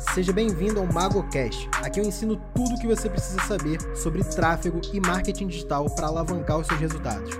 Seja 0.00 0.32
bem-vindo 0.32 0.80
ao 0.80 0.86
MagoCast. 0.86 1.68
Aqui 1.82 2.00
eu 2.00 2.04
ensino 2.04 2.40
tudo 2.54 2.74
o 2.74 2.78
que 2.80 2.86
você 2.86 3.08
precisa 3.08 3.38
saber 3.42 3.78
sobre 3.94 4.24
tráfego 4.24 4.80
e 4.94 4.98
marketing 4.98 5.46
digital 5.46 5.88
para 5.90 6.06
alavancar 6.06 6.58
os 6.58 6.66
seus 6.66 6.80
resultados. 6.80 7.30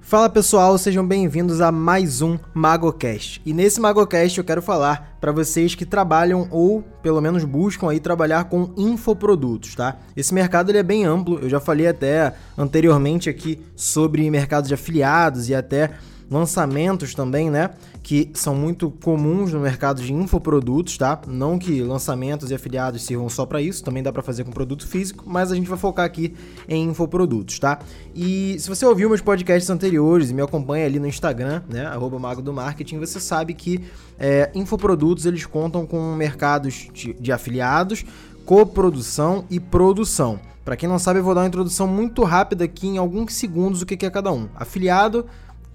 Fala 0.00 0.30
pessoal, 0.30 0.78
sejam 0.78 1.06
bem-vindos 1.06 1.60
a 1.60 1.70
mais 1.70 2.22
um 2.22 2.38
MagoCast. 2.54 3.42
E 3.44 3.52
nesse 3.52 3.80
MagoCast 3.80 4.38
eu 4.38 4.44
quero 4.44 4.62
falar 4.62 5.16
para 5.20 5.32
vocês 5.32 5.74
que 5.74 5.84
trabalham 5.84 6.48
ou 6.50 6.82
pelo 7.02 7.20
menos 7.20 7.44
buscam 7.44 7.90
aí 7.90 8.00
trabalhar 8.00 8.44
com 8.44 8.72
infoprodutos, 8.76 9.74
tá? 9.74 9.98
Esse 10.16 10.32
mercado 10.32 10.70
ele 10.70 10.78
é 10.78 10.82
bem 10.82 11.04
amplo, 11.04 11.40
eu 11.40 11.48
já 11.48 11.60
falei 11.60 11.88
até 11.88 12.32
anteriormente 12.56 13.28
aqui 13.28 13.60
sobre 13.76 14.28
mercados 14.30 14.68
de 14.68 14.74
afiliados 14.74 15.48
e 15.48 15.54
até 15.54 15.90
lançamentos 16.30 17.14
também, 17.14 17.50
né? 17.50 17.70
Que 18.02 18.30
são 18.34 18.54
muito 18.54 18.90
comuns 18.90 19.52
no 19.52 19.58
mercado 19.58 20.00
de 20.00 20.12
infoprodutos, 20.12 20.96
tá? 20.96 21.20
Não 21.26 21.58
que 21.58 21.82
lançamentos 21.82 22.50
e 22.50 22.54
afiliados 22.54 23.02
sirvam 23.02 23.28
só 23.28 23.44
para 23.44 23.60
isso, 23.60 23.82
também 23.82 24.02
dá 24.02 24.12
para 24.12 24.22
fazer 24.22 24.44
com 24.44 24.52
produto 24.52 24.86
físico, 24.86 25.24
mas 25.26 25.50
a 25.50 25.56
gente 25.56 25.68
vai 25.68 25.76
focar 25.76 26.04
aqui 26.04 26.34
em 26.68 26.84
infoprodutos, 26.84 27.58
tá? 27.58 27.80
E 28.14 28.56
se 28.60 28.68
você 28.68 28.86
ouviu 28.86 29.08
meus 29.08 29.20
podcasts 29.20 29.68
anteriores 29.68 30.30
e 30.30 30.34
me 30.34 30.40
acompanha 30.40 30.86
ali 30.86 31.00
no 31.00 31.06
Instagram, 31.06 31.62
né? 31.68 31.86
Arroba 31.86 32.18
Mago 32.18 32.40
do 32.40 32.52
Marketing, 32.52 32.98
você 32.98 33.18
sabe 33.18 33.52
que 33.52 33.80
é, 34.18 34.50
infoprodutos 34.54 35.26
eles 35.26 35.44
contam 35.44 35.84
com 35.84 36.14
mercados 36.14 36.88
de, 36.92 37.12
de 37.14 37.32
afiliados, 37.32 38.04
coprodução 38.44 39.44
e 39.50 39.58
produção. 39.58 40.38
Para 40.64 40.76
quem 40.76 40.88
não 40.88 40.98
sabe, 40.98 41.18
eu 41.18 41.24
vou 41.24 41.34
dar 41.34 41.40
uma 41.40 41.48
introdução 41.48 41.88
muito 41.88 42.22
rápida 42.22 42.64
aqui 42.64 42.86
em 42.86 42.98
alguns 42.98 43.34
segundos 43.34 43.82
o 43.82 43.86
que 43.86 44.06
é 44.06 44.10
cada 44.10 44.30
um. 44.30 44.48
Afiliado, 44.54 45.26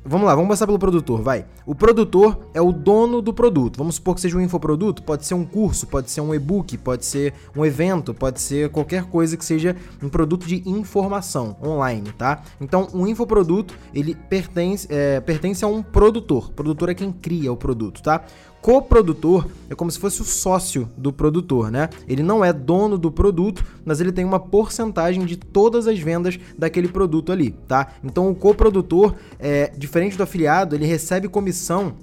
Vamos 0.08 0.28
lá, 0.28 0.36
vamos 0.36 0.50
passar 0.50 0.68
pelo 0.68 0.78
produtor, 0.78 1.24
vai. 1.24 1.48
O 1.66 1.74
produtor 1.74 2.48
é 2.54 2.62
o 2.62 2.72
dono 2.72 3.24
do 3.24 3.34
produto. 3.34 3.76
Vamos 3.76 3.96
supor 3.96 4.14
que 4.14 4.22
seja 4.22 4.38
um 4.38 4.42
infoproduto, 4.42 5.02
pode 5.02 5.26
ser 5.26 5.34
um 5.34 5.44
curso, 5.44 5.88
pode 5.88 6.12
ser 6.12 6.22
um 6.22 6.32
e-book, 6.32 6.78
pode 6.78 7.04
ser 7.04 7.34
um 7.58 7.66
evento, 7.66 8.14
pode 8.14 8.40
ser 8.40 8.70
qualquer 8.70 9.06
coisa 9.06 9.36
que 9.36 9.44
seja 9.44 9.76
um 10.04 10.08
produto 10.08 10.46
de 10.46 10.62
informação 10.70 11.58
online, 11.60 12.12
tá? 12.12 12.44
Então, 12.62 12.88
um 12.94 13.08
infoproduto, 13.08 13.74
ele 13.96 14.14
pertence, 14.14 14.88
é, 14.92 15.20
pertence 15.22 15.66
a 15.66 15.68
um 15.68 15.82
produtor. 15.82 16.50
O 16.50 16.54
produtor 16.54 16.90
é 16.90 16.94
quem 16.94 17.12
cria 17.12 17.52
o 17.52 17.58
produto, 17.58 18.04
tá? 18.04 18.24
Coprodutor 18.66 19.46
é 19.70 19.76
como 19.76 19.92
se 19.92 20.00
fosse 20.00 20.24
o 20.24 20.26
sócio 20.26 20.90
do 20.98 21.14
produtor, 21.14 21.70
né? 21.70 21.88
Ele 22.08 22.24
não 22.24 22.44
é 22.44 22.52
dono 22.52 22.98
do 22.98 23.12
produto, 23.12 23.64
mas 23.86 24.02
ele 24.02 24.12
tem 24.12 24.26
uma 24.26 24.40
porcentagem 24.40 25.24
de 25.24 25.38
todas 25.38 25.88
as 25.88 26.00
vendas 26.00 26.40
daquele 26.58 26.88
produto 26.88 27.32
ali, 27.32 27.52
tá? 27.68 27.94
Então 28.04 28.28
o 28.28 28.34
coprodutor, 28.34 29.14
é, 29.38 29.72
diferente 29.78 30.18
do 30.18 30.24
afiliado, 30.24 30.74
ele 30.74 30.88
recebe 30.88 31.28
comissão 31.28 31.94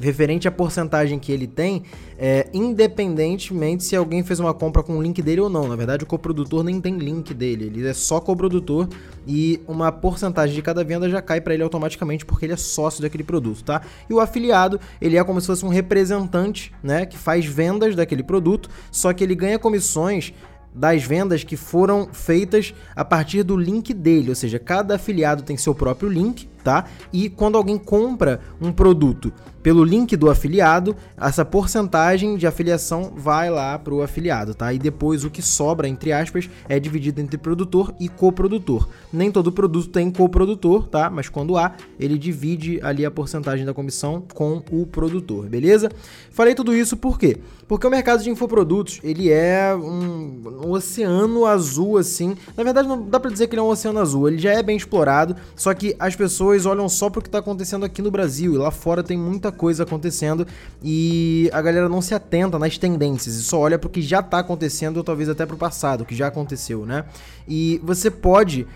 referente 0.00 0.48
à 0.48 0.50
porcentagem 0.50 1.18
que 1.18 1.32
ele 1.32 1.46
tem, 1.46 1.82
é, 2.18 2.48
independentemente 2.52 3.84
se 3.84 3.96
alguém 3.96 4.22
fez 4.22 4.40
uma 4.40 4.54
compra 4.54 4.82
com 4.82 4.96
o 4.96 5.02
link 5.02 5.20
dele 5.20 5.40
ou 5.40 5.48
não. 5.48 5.68
Na 5.68 5.76
verdade, 5.76 6.04
o 6.04 6.06
coprodutor 6.06 6.62
nem 6.62 6.80
tem 6.80 6.96
link 6.98 7.34
dele, 7.34 7.66
ele 7.66 7.86
é 7.86 7.94
só 7.94 8.20
coprodutor 8.20 8.88
e 9.26 9.60
uma 9.66 9.90
porcentagem 9.92 10.54
de 10.54 10.62
cada 10.62 10.82
venda 10.84 11.08
já 11.08 11.20
cai 11.20 11.40
para 11.40 11.54
ele 11.54 11.62
automaticamente 11.62 12.24
porque 12.24 12.46
ele 12.46 12.52
é 12.52 12.56
sócio 12.56 13.02
daquele 13.02 13.24
produto, 13.24 13.64
tá? 13.64 13.82
E 14.08 14.14
o 14.14 14.20
afiliado, 14.20 14.80
ele 15.00 15.16
é 15.16 15.24
como 15.24 15.40
se 15.40 15.46
fosse 15.46 15.64
um 15.64 15.68
representante, 15.68 16.72
né, 16.82 17.06
que 17.06 17.16
faz 17.16 17.44
vendas 17.44 17.94
daquele 17.94 18.22
produto, 18.22 18.68
só 18.90 19.12
que 19.12 19.22
ele 19.22 19.34
ganha 19.34 19.58
comissões 19.58 20.32
das 20.74 21.02
vendas 21.02 21.44
que 21.44 21.56
foram 21.56 22.08
feitas 22.12 22.74
a 22.96 23.04
partir 23.04 23.42
do 23.42 23.56
link 23.56 23.92
dele, 23.92 24.30
ou 24.30 24.34
seja, 24.34 24.58
cada 24.58 24.94
afiliado 24.94 25.42
tem 25.42 25.56
seu 25.56 25.74
próprio 25.74 26.08
link, 26.08 26.48
tá? 26.62 26.84
E 27.12 27.28
quando 27.28 27.56
alguém 27.56 27.78
compra 27.78 28.40
um 28.60 28.72
produto 28.72 29.32
pelo 29.62 29.84
link 29.84 30.16
do 30.16 30.28
afiliado, 30.28 30.96
essa 31.16 31.44
porcentagem 31.44 32.36
de 32.36 32.46
afiliação 32.46 33.12
vai 33.16 33.48
lá 33.48 33.78
para 33.78 33.94
o 33.94 34.02
afiliado, 34.02 34.54
tá? 34.54 34.72
E 34.72 34.78
depois 34.78 35.24
o 35.24 35.30
que 35.30 35.40
sobra, 35.40 35.88
entre 35.88 36.12
aspas, 36.12 36.50
é 36.68 36.80
dividido 36.80 37.20
entre 37.20 37.38
produtor 37.38 37.94
e 38.00 38.08
coprodutor. 38.08 38.88
Nem 39.12 39.30
todo 39.30 39.52
produto 39.52 39.88
tem 39.88 40.10
coprodutor, 40.10 40.88
tá? 40.88 41.08
Mas 41.08 41.28
quando 41.28 41.56
há, 41.56 41.72
ele 41.98 42.18
divide 42.18 42.80
ali 42.82 43.06
a 43.06 43.10
porcentagem 43.10 43.64
da 43.64 43.72
comissão 43.72 44.24
com 44.34 44.62
o 44.70 44.84
produtor, 44.84 45.48
beleza? 45.48 45.90
Falei 46.30 46.54
tudo 46.54 46.74
isso 46.74 46.96
por 46.96 47.18
quê? 47.18 47.38
Porque 47.68 47.86
o 47.86 47.90
mercado 47.90 48.22
de 48.22 48.28
infoprodutos, 48.28 49.00
ele 49.02 49.30
é 49.30 49.74
um, 49.74 50.42
um 50.66 50.70
oceano 50.72 51.46
azul, 51.46 51.96
assim. 51.96 52.36
Na 52.56 52.64
verdade, 52.64 52.88
não 52.88 53.00
dá 53.02 53.18
para 53.18 53.30
dizer 53.30 53.46
que 53.46 53.54
ele 53.54 53.60
é 53.60 53.62
um 53.62 53.68
oceano 53.68 54.00
azul, 54.00 54.28
ele 54.28 54.38
já 54.38 54.52
é 54.52 54.62
bem 54.62 54.76
explorado, 54.76 55.36
só 55.54 55.72
que 55.72 55.94
as 55.98 56.16
pessoas 56.16 56.51
olham 56.66 56.88
só 56.88 57.10
para 57.10 57.18
o 57.18 57.22
que 57.22 57.28
está 57.28 57.38
acontecendo 57.38 57.84
aqui 57.84 58.02
no 58.02 58.10
Brasil, 58.10 58.54
e 58.54 58.58
lá 58.58 58.70
fora 58.70 59.02
tem 59.02 59.16
muita 59.16 59.50
coisa 59.50 59.82
acontecendo 59.82 60.46
e 60.82 61.50
a 61.52 61.60
galera 61.60 61.88
não 61.88 62.00
se 62.00 62.14
atenta 62.14 62.58
nas 62.58 62.78
tendências 62.78 63.34
e 63.34 63.42
só 63.42 63.58
olha 63.58 63.78
para 63.78 63.88
o 63.88 63.90
que 63.90 64.02
já 64.02 64.20
está 64.20 64.38
acontecendo 64.38 64.98
ou 64.98 65.04
talvez 65.04 65.28
até 65.28 65.46
para 65.46 65.54
o 65.54 65.58
passado, 65.58 66.04
que 66.04 66.14
já 66.14 66.28
aconteceu, 66.28 66.84
né? 66.86 67.04
E 67.48 67.80
você 67.82 68.10
pode 68.10 68.66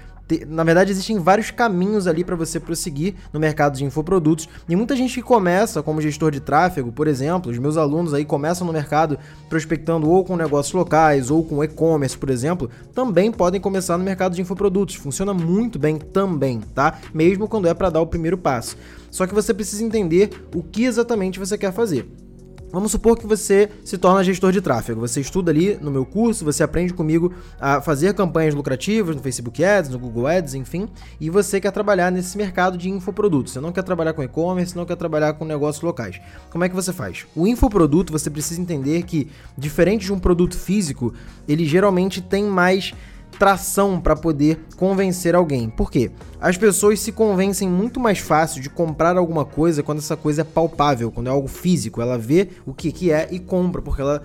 na 0.48 0.64
verdade, 0.64 0.90
existem 0.90 1.18
vários 1.18 1.50
caminhos 1.50 2.06
ali 2.06 2.24
para 2.24 2.34
você 2.34 2.58
prosseguir 2.58 3.14
no 3.32 3.38
mercado 3.38 3.76
de 3.76 3.84
infoprodutos. 3.84 4.48
E 4.68 4.74
muita 4.74 4.96
gente 4.96 5.14
que 5.14 5.22
começa 5.22 5.82
como 5.82 6.00
gestor 6.00 6.32
de 6.32 6.40
tráfego, 6.40 6.90
por 6.90 7.06
exemplo, 7.06 7.50
os 7.50 7.58
meus 7.58 7.76
alunos 7.76 8.12
aí 8.12 8.24
começam 8.24 8.66
no 8.66 8.72
mercado 8.72 9.18
prospectando 9.48 10.10
ou 10.10 10.24
com 10.24 10.36
negócios 10.36 10.74
locais 10.74 11.30
ou 11.30 11.44
com 11.44 11.62
e-commerce, 11.62 12.18
por 12.18 12.30
exemplo, 12.30 12.68
também 12.92 13.30
podem 13.30 13.60
começar 13.60 13.96
no 13.96 14.04
mercado 14.04 14.34
de 14.34 14.42
infoprodutos. 14.42 14.96
Funciona 14.96 15.32
muito 15.32 15.78
bem 15.78 15.96
também, 15.96 16.60
tá? 16.74 16.98
Mesmo 17.14 17.46
quando 17.46 17.68
é 17.68 17.74
para 17.74 17.90
dar 17.90 18.00
o 18.00 18.06
primeiro 18.06 18.36
passo. 18.36 18.76
Só 19.10 19.26
que 19.26 19.34
você 19.34 19.54
precisa 19.54 19.84
entender 19.84 20.46
o 20.54 20.62
que 20.62 20.84
exatamente 20.84 21.38
você 21.38 21.56
quer 21.56 21.72
fazer. 21.72 22.25
Vamos 22.72 22.90
supor 22.90 23.16
que 23.16 23.26
você 23.26 23.70
se 23.84 23.96
torna 23.96 24.24
gestor 24.24 24.52
de 24.52 24.60
tráfego. 24.60 25.00
Você 25.00 25.20
estuda 25.20 25.50
ali 25.50 25.78
no 25.80 25.90
meu 25.90 26.04
curso, 26.04 26.44
você 26.44 26.62
aprende 26.62 26.92
comigo 26.92 27.32
a 27.60 27.80
fazer 27.80 28.12
campanhas 28.14 28.54
lucrativas 28.54 29.14
no 29.14 29.22
Facebook 29.22 29.64
Ads, 29.64 29.90
no 29.90 29.98
Google 29.98 30.26
Ads, 30.26 30.54
enfim, 30.54 30.88
e 31.20 31.30
você 31.30 31.60
quer 31.60 31.70
trabalhar 31.70 32.10
nesse 32.10 32.36
mercado 32.36 32.76
de 32.76 32.90
infoprodutos. 32.90 33.52
Você 33.52 33.60
não 33.60 33.72
quer 33.72 33.82
trabalhar 33.82 34.12
com 34.12 34.22
e-commerce, 34.22 34.76
não 34.76 34.84
quer 34.84 34.96
trabalhar 34.96 35.34
com 35.34 35.44
negócios 35.44 35.82
locais. 35.82 36.20
Como 36.50 36.64
é 36.64 36.68
que 36.68 36.74
você 36.74 36.92
faz? 36.92 37.24
O 37.34 37.46
infoproduto, 37.46 38.12
você 38.12 38.28
precisa 38.28 38.60
entender 38.60 39.04
que, 39.04 39.28
diferente 39.56 40.06
de 40.06 40.12
um 40.12 40.18
produto 40.18 40.56
físico, 40.58 41.14
ele 41.48 41.64
geralmente 41.64 42.20
tem 42.20 42.44
mais 42.44 42.92
tração 43.38 44.00
para 44.00 44.16
poder 44.16 44.60
convencer 44.76 45.34
alguém. 45.34 45.68
Por 45.68 45.90
quê? 45.90 46.10
As 46.40 46.56
pessoas 46.56 47.00
se 47.00 47.12
convencem 47.12 47.68
muito 47.68 48.00
mais 48.00 48.18
fácil 48.18 48.60
de 48.62 48.70
comprar 48.70 49.16
alguma 49.16 49.44
coisa 49.44 49.82
quando 49.82 49.98
essa 49.98 50.16
coisa 50.16 50.42
é 50.42 50.44
palpável, 50.44 51.10
quando 51.10 51.28
é 51.28 51.30
algo 51.30 51.48
físico. 51.48 52.00
Ela 52.00 52.18
vê 52.18 52.48
o 52.64 52.72
que, 52.72 52.92
que 52.92 53.10
é 53.10 53.28
e 53.30 53.38
compra, 53.38 53.82
porque 53.82 54.00
ela 54.00 54.22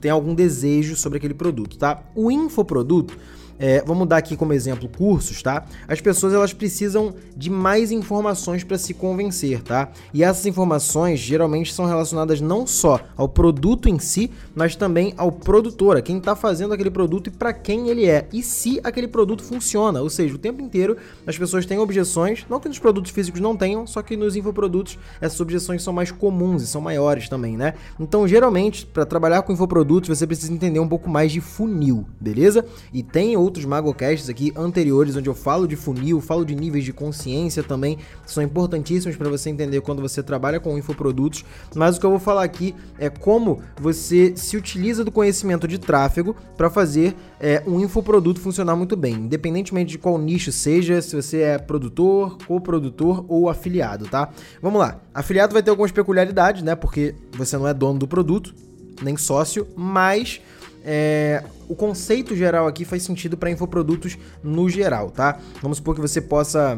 tem 0.00 0.10
algum 0.10 0.34
desejo 0.34 0.96
sobre 0.96 1.18
aquele 1.18 1.34
produto, 1.34 1.78
tá? 1.78 2.02
O 2.14 2.30
infoproduto 2.30 3.16
é, 3.62 3.80
vamos 3.86 4.08
dar 4.08 4.16
aqui 4.16 4.36
como 4.36 4.52
exemplo 4.52 4.88
cursos, 4.88 5.40
tá? 5.40 5.64
As 5.86 6.00
pessoas 6.00 6.34
elas 6.34 6.52
precisam 6.52 7.14
de 7.36 7.48
mais 7.48 7.92
informações 7.92 8.64
para 8.64 8.76
se 8.76 8.92
convencer, 8.92 9.62
tá? 9.62 9.88
E 10.12 10.24
essas 10.24 10.44
informações 10.46 11.20
geralmente 11.20 11.72
são 11.72 11.84
relacionadas 11.84 12.40
não 12.40 12.66
só 12.66 12.98
ao 13.16 13.28
produto 13.28 13.88
em 13.88 14.00
si, 14.00 14.32
mas 14.52 14.74
também 14.74 15.14
ao 15.16 15.30
produtor, 15.30 15.96
a 15.96 16.02
quem 16.02 16.18
está 16.18 16.34
fazendo 16.34 16.74
aquele 16.74 16.90
produto 16.90 17.28
e 17.28 17.30
para 17.30 17.52
quem 17.52 17.88
ele 17.88 18.04
é, 18.04 18.26
e 18.32 18.42
se 18.42 18.80
aquele 18.82 19.06
produto 19.06 19.44
funciona. 19.44 20.02
Ou 20.02 20.10
seja, 20.10 20.34
o 20.34 20.38
tempo 20.38 20.60
inteiro 20.60 20.96
as 21.24 21.38
pessoas 21.38 21.64
têm 21.64 21.78
objeções, 21.78 22.44
não 22.50 22.58
que 22.58 22.68
nos 22.68 22.80
produtos 22.80 23.12
físicos 23.12 23.40
não 23.40 23.56
tenham, 23.56 23.86
só 23.86 24.02
que 24.02 24.16
nos 24.16 24.34
infoprodutos 24.34 24.98
essas 25.20 25.40
objeções 25.40 25.84
são 25.84 25.92
mais 25.92 26.10
comuns 26.10 26.64
e 26.64 26.66
são 26.66 26.80
maiores 26.80 27.28
também, 27.28 27.56
né? 27.56 27.74
Então, 28.00 28.26
geralmente, 28.26 28.84
para 28.84 29.06
trabalhar 29.06 29.42
com 29.42 29.52
infoprodutos, 29.52 30.08
você 30.08 30.26
precisa 30.26 30.52
entender 30.52 30.80
um 30.80 30.88
pouco 30.88 31.08
mais 31.08 31.30
de 31.30 31.40
funil, 31.40 32.04
beleza? 32.20 32.64
E 32.92 33.04
tem 33.04 33.36
outros 33.36 33.51
outros 33.52 33.66
MagoCasts 33.66 34.30
aqui 34.30 34.50
anteriores, 34.56 35.14
onde 35.14 35.28
eu 35.28 35.34
falo 35.34 35.68
de 35.68 35.76
funil, 35.76 36.22
falo 36.22 36.44
de 36.44 36.54
níveis 36.54 36.84
de 36.84 36.92
consciência 36.92 37.62
também, 37.62 37.98
são 38.24 38.42
importantíssimos 38.42 39.14
para 39.14 39.28
você 39.28 39.50
entender 39.50 39.82
quando 39.82 40.00
você 40.00 40.22
trabalha 40.22 40.58
com 40.58 40.78
infoprodutos. 40.78 41.44
Mas 41.74 41.96
o 41.96 42.00
que 42.00 42.06
eu 42.06 42.10
vou 42.10 42.18
falar 42.18 42.42
aqui 42.42 42.74
é 42.98 43.10
como 43.10 43.60
você 43.78 44.32
se 44.34 44.56
utiliza 44.56 45.04
do 45.04 45.12
conhecimento 45.12 45.68
de 45.68 45.78
tráfego 45.78 46.34
para 46.56 46.70
fazer 46.70 47.14
é, 47.38 47.62
um 47.66 47.78
infoproduto 47.78 48.40
funcionar 48.40 48.74
muito 48.74 48.96
bem, 48.96 49.14
independentemente 49.14 49.90
de 49.90 49.98
qual 49.98 50.16
nicho 50.16 50.50
seja, 50.50 51.02
se 51.02 51.14
você 51.14 51.42
é 51.42 51.58
produtor, 51.58 52.38
coprodutor 52.46 53.26
ou 53.28 53.50
afiliado, 53.50 54.06
tá? 54.06 54.30
Vamos 54.62 54.80
lá. 54.80 54.98
Afiliado 55.12 55.52
vai 55.52 55.62
ter 55.62 55.70
algumas 55.70 55.92
peculiaridades, 55.92 56.62
né? 56.62 56.74
Porque 56.74 57.14
você 57.32 57.58
não 57.58 57.68
é 57.68 57.74
dono 57.74 57.98
do 57.98 58.08
produto, 58.08 58.54
nem 59.02 59.16
sócio, 59.18 59.66
mas 59.76 60.40
é, 60.84 61.44
o 61.68 61.74
conceito 61.74 62.34
geral 62.36 62.66
aqui 62.66 62.84
faz 62.84 63.02
sentido 63.02 63.36
para 63.36 63.50
infoprodutos 63.50 64.18
no 64.42 64.68
geral, 64.68 65.10
tá? 65.10 65.38
Vamos 65.60 65.78
supor 65.78 65.94
que 65.94 66.00
você 66.00 66.20
possa 66.20 66.76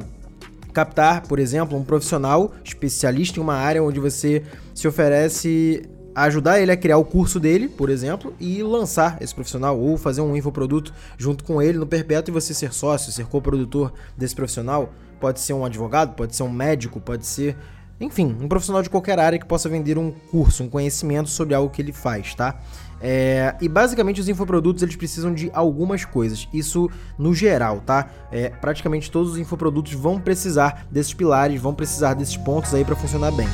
captar, 0.73 1.23
por 1.23 1.39
exemplo, 1.39 1.79
um 1.79 1.85
profissional 1.85 2.53
especialista 2.65 3.39
em 3.39 3.43
uma 3.43 3.55
área 3.55 3.83
onde 3.83 4.01
você 4.01 4.43
se 4.75 4.89
oferece 4.89 5.89
ajudar 6.15 6.61
ele 6.61 6.71
a 6.71 6.77
criar 6.77 6.99
o 6.99 7.05
curso 7.05 7.41
dele, 7.41 7.69
por 7.69 7.91
exemplo, 7.91 8.35
e 8.39 8.63
lançar 8.63 9.19
esse 9.21 9.35
profissional 9.35 9.79
ou 9.79 9.97
fazer 9.97 10.21
um 10.21 10.37
infoproduto 10.37 10.93
junto 11.19 11.43
com 11.43 11.61
ele 11.61 11.79
no 11.79 11.87
perpétuo 11.87 12.33
e 12.33 12.35
você 12.35 12.55
ser 12.55 12.73
sócio, 12.73 13.11
ser 13.11 13.27
coprodutor 13.27 13.93
desse 14.17 14.35
profissional. 14.35 14.93
Pode 15.21 15.41
ser 15.41 15.55
um 15.55 15.65
advogado, 15.65 16.15
pode 16.15 16.37
ser 16.37 16.43
um 16.43 16.51
médico, 16.51 17.01
pode 17.01 17.27
ser 17.27 17.57
enfim, 18.01 18.37
um 18.41 18.49
profissional 18.49 18.83
de 18.83 18.91
qualquer 18.91 19.19
área 19.19 19.39
que 19.39 19.47
possa 19.47 19.69
vender 19.69 19.97
um 19.97 20.11
curso, 20.11 20.65
um 20.65 20.69
conhecimento 20.69 21.31
sobre 21.31 21.55
algo 21.55 21.71
que 21.71 21.81
ele 21.81 21.93
faz, 21.93 22.35
tá? 22.35 22.61
É, 23.01 23.55
e 23.61 23.69
basicamente 23.69 24.21
os 24.21 24.29
infoprodutos 24.29 24.83
eles 24.83 24.97
precisam 24.97 25.35
de 25.35 25.51
algumas 25.53 26.05
coisas. 26.05 26.49
Isso 26.53 26.91
no 27.19 27.35
geral, 27.35 27.81
tá? 27.81 28.09
É, 28.31 28.49
praticamente 28.49 29.11
todos 29.11 29.33
os 29.33 29.39
infoprodutos 29.39 29.93
vão 29.93 30.21
precisar 30.21 30.87
desses 30.91 31.13
pilares, 31.13 31.61
vão 31.61 31.75
precisar 31.75 32.15
desses 32.15 32.37
pontos 32.37 32.73
aí 32.75 32.85
para 32.85 32.97
funcionar 32.97 33.31
bem. 33.33 33.49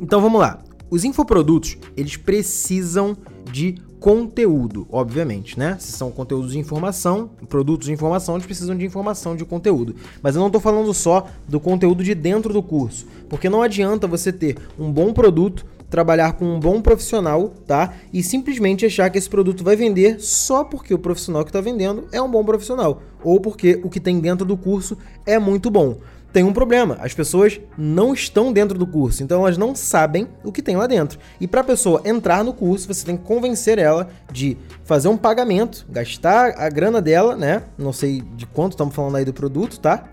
Então 0.00 0.20
vamos 0.20 0.40
lá. 0.40 0.62
Os 0.88 1.02
infoprodutos, 1.02 1.76
eles 1.96 2.16
precisam 2.16 3.16
de 3.50 3.74
conteúdo, 4.06 4.86
obviamente, 4.88 5.58
né? 5.58 5.76
Se 5.80 5.90
são 5.90 6.12
conteúdos 6.12 6.52
de 6.52 6.60
informação, 6.60 7.28
produtos 7.48 7.88
de 7.88 7.92
informação, 7.92 8.36
eles 8.36 8.46
precisam 8.46 8.76
de 8.76 8.86
informação, 8.86 9.34
de 9.34 9.44
conteúdo. 9.44 9.96
Mas 10.22 10.36
eu 10.36 10.38
não 10.38 10.46
estou 10.46 10.60
falando 10.60 10.94
só 10.94 11.26
do 11.48 11.58
conteúdo 11.58 12.04
de 12.04 12.14
dentro 12.14 12.52
do 12.52 12.62
curso, 12.62 13.04
porque 13.28 13.48
não 13.48 13.62
adianta 13.62 14.06
você 14.06 14.32
ter 14.32 14.58
um 14.78 14.92
bom 14.92 15.12
produto, 15.12 15.66
trabalhar 15.90 16.34
com 16.34 16.44
um 16.44 16.60
bom 16.60 16.80
profissional, 16.80 17.52
tá? 17.66 17.94
E 18.12 18.22
simplesmente 18.22 18.86
achar 18.86 19.10
que 19.10 19.18
esse 19.18 19.28
produto 19.28 19.64
vai 19.64 19.74
vender 19.74 20.20
só 20.20 20.62
porque 20.62 20.94
o 20.94 21.00
profissional 21.00 21.42
que 21.42 21.48
está 21.48 21.60
vendendo 21.60 22.04
é 22.12 22.22
um 22.22 22.30
bom 22.30 22.44
profissional, 22.44 23.02
ou 23.24 23.40
porque 23.40 23.80
o 23.82 23.90
que 23.90 23.98
tem 23.98 24.20
dentro 24.20 24.46
do 24.46 24.56
curso 24.56 24.96
é 25.26 25.36
muito 25.36 25.68
bom 25.68 25.96
tem 26.36 26.44
um 26.44 26.52
problema. 26.52 26.98
As 27.00 27.14
pessoas 27.14 27.58
não 27.78 28.12
estão 28.12 28.52
dentro 28.52 28.78
do 28.78 28.86
curso, 28.86 29.22
então 29.22 29.40
elas 29.40 29.56
não 29.56 29.74
sabem 29.74 30.28
o 30.44 30.52
que 30.52 30.60
tem 30.60 30.76
lá 30.76 30.86
dentro. 30.86 31.18
E 31.40 31.48
para 31.48 31.62
a 31.62 31.64
pessoa 31.64 32.02
entrar 32.04 32.44
no 32.44 32.52
curso, 32.52 32.86
você 32.86 33.06
tem 33.06 33.16
que 33.16 33.24
convencer 33.24 33.78
ela 33.78 34.10
de 34.30 34.54
fazer 34.84 35.08
um 35.08 35.16
pagamento, 35.16 35.86
gastar 35.88 36.50
a 36.58 36.68
grana 36.68 37.00
dela, 37.00 37.34
né? 37.34 37.62
Não 37.78 37.90
sei 37.90 38.22
de 38.36 38.44
quanto 38.44 38.72
estamos 38.72 38.94
falando 38.94 39.16
aí 39.16 39.24
do 39.24 39.32
produto, 39.32 39.80
tá? 39.80 40.04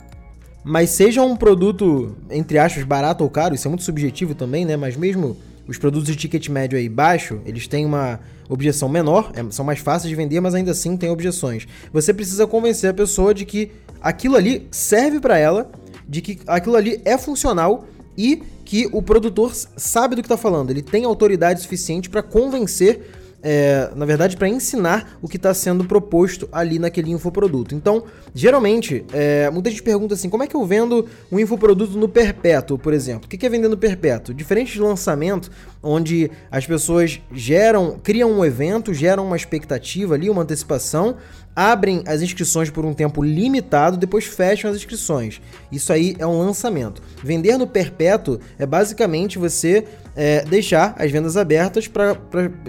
Mas 0.64 0.92
seja 0.92 1.22
um 1.22 1.36
produto, 1.36 2.16
entre 2.30 2.58
aspas, 2.58 2.86
barato 2.86 3.22
ou 3.22 3.30
caro, 3.30 3.54
isso 3.54 3.68
é 3.68 3.70
muito 3.70 3.84
subjetivo 3.84 4.34
também, 4.34 4.64
né? 4.64 4.78
Mas 4.78 4.96
mesmo 4.96 5.36
os 5.68 5.78
produtos 5.78 6.08
de 6.08 6.16
ticket 6.16 6.48
médio 6.48 6.78
aí 6.78 6.88
baixo, 6.88 7.42
eles 7.46 7.68
têm 7.68 7.86
uma 7.86 8.22
objeção 8.48 8.88
menor, 8.88 9.34
é, 9.36 9.44
são 9.52 9.66
mais 9.66 9.80
fáceis 9.80 10.08
de 10.08 10.16
vender, 10.16 10.40
mas 10.40 10.56
ainda 10.56 10.72
assim 10.72 10.96
tem 10.96 11.10
objeções. 11.10 11.68
Você 11.92 12.14
precisa 12.14 12.48
convencer 12.48 12.92
a 12.92 12.94
pessoa 12.94 13.34
de 13.34 13.44
que 13.44 13.72
aquilo 14.02 14.38
ali 14.38 14.70
serve 14.72 15.20
para 15.20 15.38
ela 15.38 15.70
de 16.07 16.21
que 16.21 16.39
aquilo 16.47 16.75
ali 16.75 17.01
é 17.05 17.17
funcional 17.17 17.85
e 18.17 18.41
que 18.65 18.88
o 18.91 19.01
produtor 19.01 19.53
sabe 19.53 20.15
do 20.15 20.21
que 20.21 20.25
está 20.25 20.38
falando. 20.38 20.69
Ele 20.69 20.81
tem 20.81 21.05
autoridade 21.05 21.61
suficiente 21.61 22.09
para 22.09 22.23
convencer, 22.23 23.01
é, 23.41 23.89
na 23.95 24.05
verdade, 24.05 24.38
para 24.38 24.47
ensinar 24.47 25.17
o 25.21 25.27
que 25.27 25.35
está 25.35 25.53
sendo 25.53 25.83
proposto 25.83 26.47
ali 26.51 26.79
naquele 26.79 27.11
infoproduto. 27.11 27.75
Então, 27.75 28.03
geralmente, 28.33 29.05
é, 29.11 29.50
muita 29.50 29.69
gente 29.69 29.83
pergunta 29.83 30.13
assim: 30.13 30.29
como 30.29 30.44
é 30.44 30.47
que 30.47 30.55
eu 30.55 30.65
vendo 30.65 31.07
um 31.31 31.39
infoproduto 31.39 31.97
no 31.97 32.07
perpétuo, 32.07 32.77
por 32.77 32.94
exemplo? 32.94 33.25
O 33.25 33.27
que 33.27 33.45
é 33.45 33.50
vender 33.50 33.67
no 33.67 33.77
perpétuo? 33.77 34.33
Diferente 34.33 34.73
de 34.73 34.79
lançamento, 34.79 35.51
onde 35.81 36.31
as 36.50 36.65
pessoas 36.65 37.21
geram, 37.33 38.00
criam 38.01 38.31
um 38.31 38.45
evento, 38.45 38.94
geram 38.94 39.27
uma 39.27 39.35
expectativa 39.35 40.15
ali, 40.15 40.29
uma 40.29 40.44
antecipação 40.44 41.17
abrem 41.55 42.03
as 42.05 42.21
inscrições 42.21 42.69
por 42.69 42.85
um 42.85 42.94
tempo 42.94 43.23
limitado, 43.23 43.97
depois 43.97 44.25
fecham 44.25 44.69
as 44.69 44.77
inscrições. 44.77 45.41
Isso 45.71 45.91
aí 45.94 46.15
é 46.19 46.25
um 46.25 46.39
lançamento. 46.39 47.01
Vender 47.23 47.57
no 47.57 47.67
perpétuo 47.67 48.39
é 48.57 48.65
basicamente 48.65 49.38
você 49.38 49.85
é, 50.15 50.44
deixar 50.45 50.95
as 50.97 51.11
vendas 51.11 51.38
abertas 51.38 51.88
para 51.88 52.17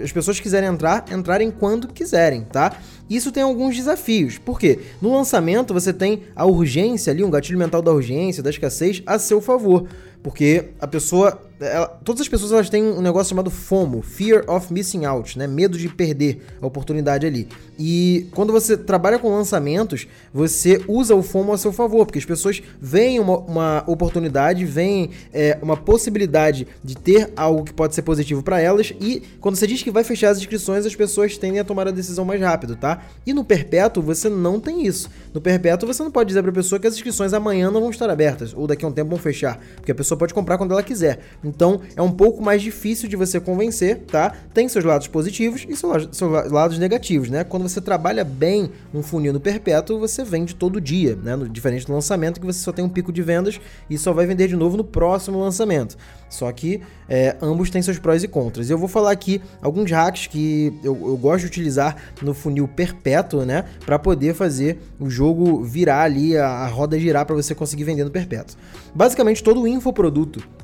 as 0.03 0.11
pessoas 0.11 0.37
que 0.37 0.43
quiserem 0.43 0.69
entrar, 0.69 1.05
entrarem 1.11 1.51
quando 1.51 1.87
quiserem, 1.87 2.41
tá? 2.43 2.77
Isso 3.09 3.31
tem 3.31 3.43
alguns 3.43 3.75
desafios. 3.75 4.37
Por 4.37 4.59
quê? 4.59 4.79
No 5.01 5.13
lançamento 5.15 5.73
você 5.73 5.93
tem 5.93 6.23
a 6.35 6.45
urgência 6.45 7.11
ali, 7.11 7.23
um 7.23 7.29
gatilho 7.29 7.59
mental 7.59 7.81
da 7.81 7.91
urgência, 7.91 8.41
da 8.41 8.49
escassez 8.49 9.03
a 9.05 9.19
seu 9.19 9.39
favor. 9.39 9.87
Porque 10.23 10.69
a 10.79 10.87
pessoa. 10.87 11.39
Ela, 11.59 11.87
todas 11.87 12.21
as 12.21 12.27
pessoas 12.27 12.51
elas 12.51 12.69
têm 12.69 12.83
um 12.83 13.01
negócio 13.01 13.29
chamado 13.29 13.51
FOMO, 13.51 14.01
Fear 14.01 14.49
of 14.49 14.73
Missing 14.73 15.05
Out, 15.05 15.37
né? 15.37 15.45
Medo 15.45 15.77
de 15.77 15.87
perder 15.87 16.41
a 16.61 16.65
oportunidade 16.65 17.25
ali. 17.25 17.47
E 17.77 18.27
quando 18.31 18.51
você 18.51 18.75
trabalha 18.75 19.19
com 19.19 19.29
lançamentos, 19.29 20.07
você 20.33 20.81
usa 20.87 21.13
o 21.13 21.21
FOMO 21.21 21.53
a 21.53 21.57
seu 21.57 21.71
favor, 21.71 22.05
porque 22.05 22.19
as 22.19 22.25
pessoas 22.25 22.61
veem 22.81 23.19
uma, 23.19 23.37
uma 23.39 23.83
oportunidade, 23.87 24.65
veem 24.65 25.11
é, 25.33 25.57
uma 25.61 25.77
possibilidade 25.77 26.67
de 26.83 26.95
ter 26.95 27.31
algo 27.35 27.63
que 27.63 27.73
pode 27.73 27.93
ser 27.93 28.01
positivo 28.01 28.41
para 28.41 28.59
elas. 28.59 28.93
E 28.99 29.21
quando 29.39 29.55
você 29.55 29.67
diz 29.67 29.83
que 29.83 29.91
vai 29.91 30.03
fechar 30.03 30.29
as 30.29 30.37
inscrições, 30.37 30.85
as 30.85 30.95
pessoas 30.95 31.37
tendem 31.37 31.59
a 31.59 31.63
tomar 31.63 31.87
a 31.87 31.91
decisão 31.91 32.25
mais 32.25 32.41
rápido, 32.41 32.75
tá? 32.75 33.03
E 33.25 33.33
no 33.33 33.43
perpétuo 33.43 34.01
você 34.01 34.29
não 34.29 34.59
tem 34.59 34.85
isso. 34.87 35.09
No 35.33 35.41
perpétuo 35.41 35.87
você 35.87 36.01
não 36.01 36.11
pode 36.11 36.29
dizer 36.29 36.41
para 36.41 36.51
a 36.51 36.55
pessoa 36.55 36.79
que 36.79 36.87
as 36.87 36.95
inscrições 36.95 37.33
amanhã 37.33 37.69
não 37.69 37.81
vão 37.81 37.89
estar 37.89 38.09
abertas 38.09 38.53
ou 38.53 38.65
daqui 38.65 38.85
a 38.85 38.87
um 38.87 38.91
tempo 38.91 39.09
vão 39.09 39.19
fechar, 39.19 39.59
porque 39.75 39.91
a 39.91 39.95
pessoa 39.95 40.05
pessoa 40.05 40.17
pode 40.17 40.33
comprar 40.33 40.57
quando 40.57 40.71
ela 40.71 40.83
quiser. 40.83 41.19
Então 41.45 41.81
é 41.95 42.01
um 42.01 42.11
pouco 42.11 42.41
mais 42.41 42.61
difícil 42.61 43.07
de 43.07 43.15
você 43.15 43.39
convencer, 43.39 43.99
tá? 43.99 44.33
Tem 44.53 44.67
seus 44.67 44.83
lados 44.83 45.07
positivos 45.07 45.65
e 45.69 45.75
seus 45.75 46.51
lados 46.51 46.79
negativos, 46.79 47.29
né? 47.29 47.43
Quando 47.43 47.63
você 47.63 47.79
trabalha 47.79 48.23
bem 48.23 48.71
um 48.93 49.03
funil 49.03 49.31
no 49.31 49.39
perpétuo, 49.39 49.99
você 49.99 50.23
vende 50.23 50.55
todo 50.55 50.81
dia, 50.81 51.15
né? 51.15 51.35
No, 51.35 51.47
diferente 51.47 51.85
do 51.85 51.93
lançamento, 51.93 52.39
que 52.39 52.45
você 52.45 52.59
só 52.59 52.71
tem 52.71 52.83
um 52.83 52.89
pico 52.89 53.13
de 53.13 53.21
vendas 53.21 53.59
e 53.89 53.97
só 53.97 54.11
vai 54.11 54.25
vender 54.25 54.47
de 54.47 54.55
novo 54.55 54.75
no 54.75 54.83
próximo 54.83 55.39
lançamento. 55.39 55.95
Só 56.29 56.51
que 56.51 56.81
é, 57.07 57.37
ambos 57.41 57.69
têm 57.69 57.81
seus 57.81 57.99
prós 57.99 58.23
e 58.23 58.27
contras. 58.27 58.69
Eu 58.69 58.77
vou 58.77 58.87
falar 58.87 59.11
aqui 59.11 59.41
alguns 59.61 59.91
hacks 59.91 60.27
que 60.27 60.73
eu, 60.83 60.97
eu 61.07 61.17
gosto 61.17 61.41
de 61.41 61.47
utilizar 61.47 61.95
no 62.21 62.33
funil 62.33 62.67
perpétuo, 62.67 63.45
né? 63.45 63.65
Para 63.85 63.99
poder 63.99 64.33
fazer 64.33 64.79
o 64.99 65.09
jogo 65.09 65.63
virar 65.63 66.01
ali, 66.01 66.35
a, 66.35 66.47
a 66.47 66.67
roda 66.67 66.99
girar 66.99 67.25
para 67.25 67.35
você 67.35 67.53
conseguir 67.53 67.83
vender 67.83 68.03
no 68.03 68.11
perpétuo. 68.11 68.57
Basicamente, 68.93 69.43
todo 69.43 69.67
infoproduto 69.67 70.54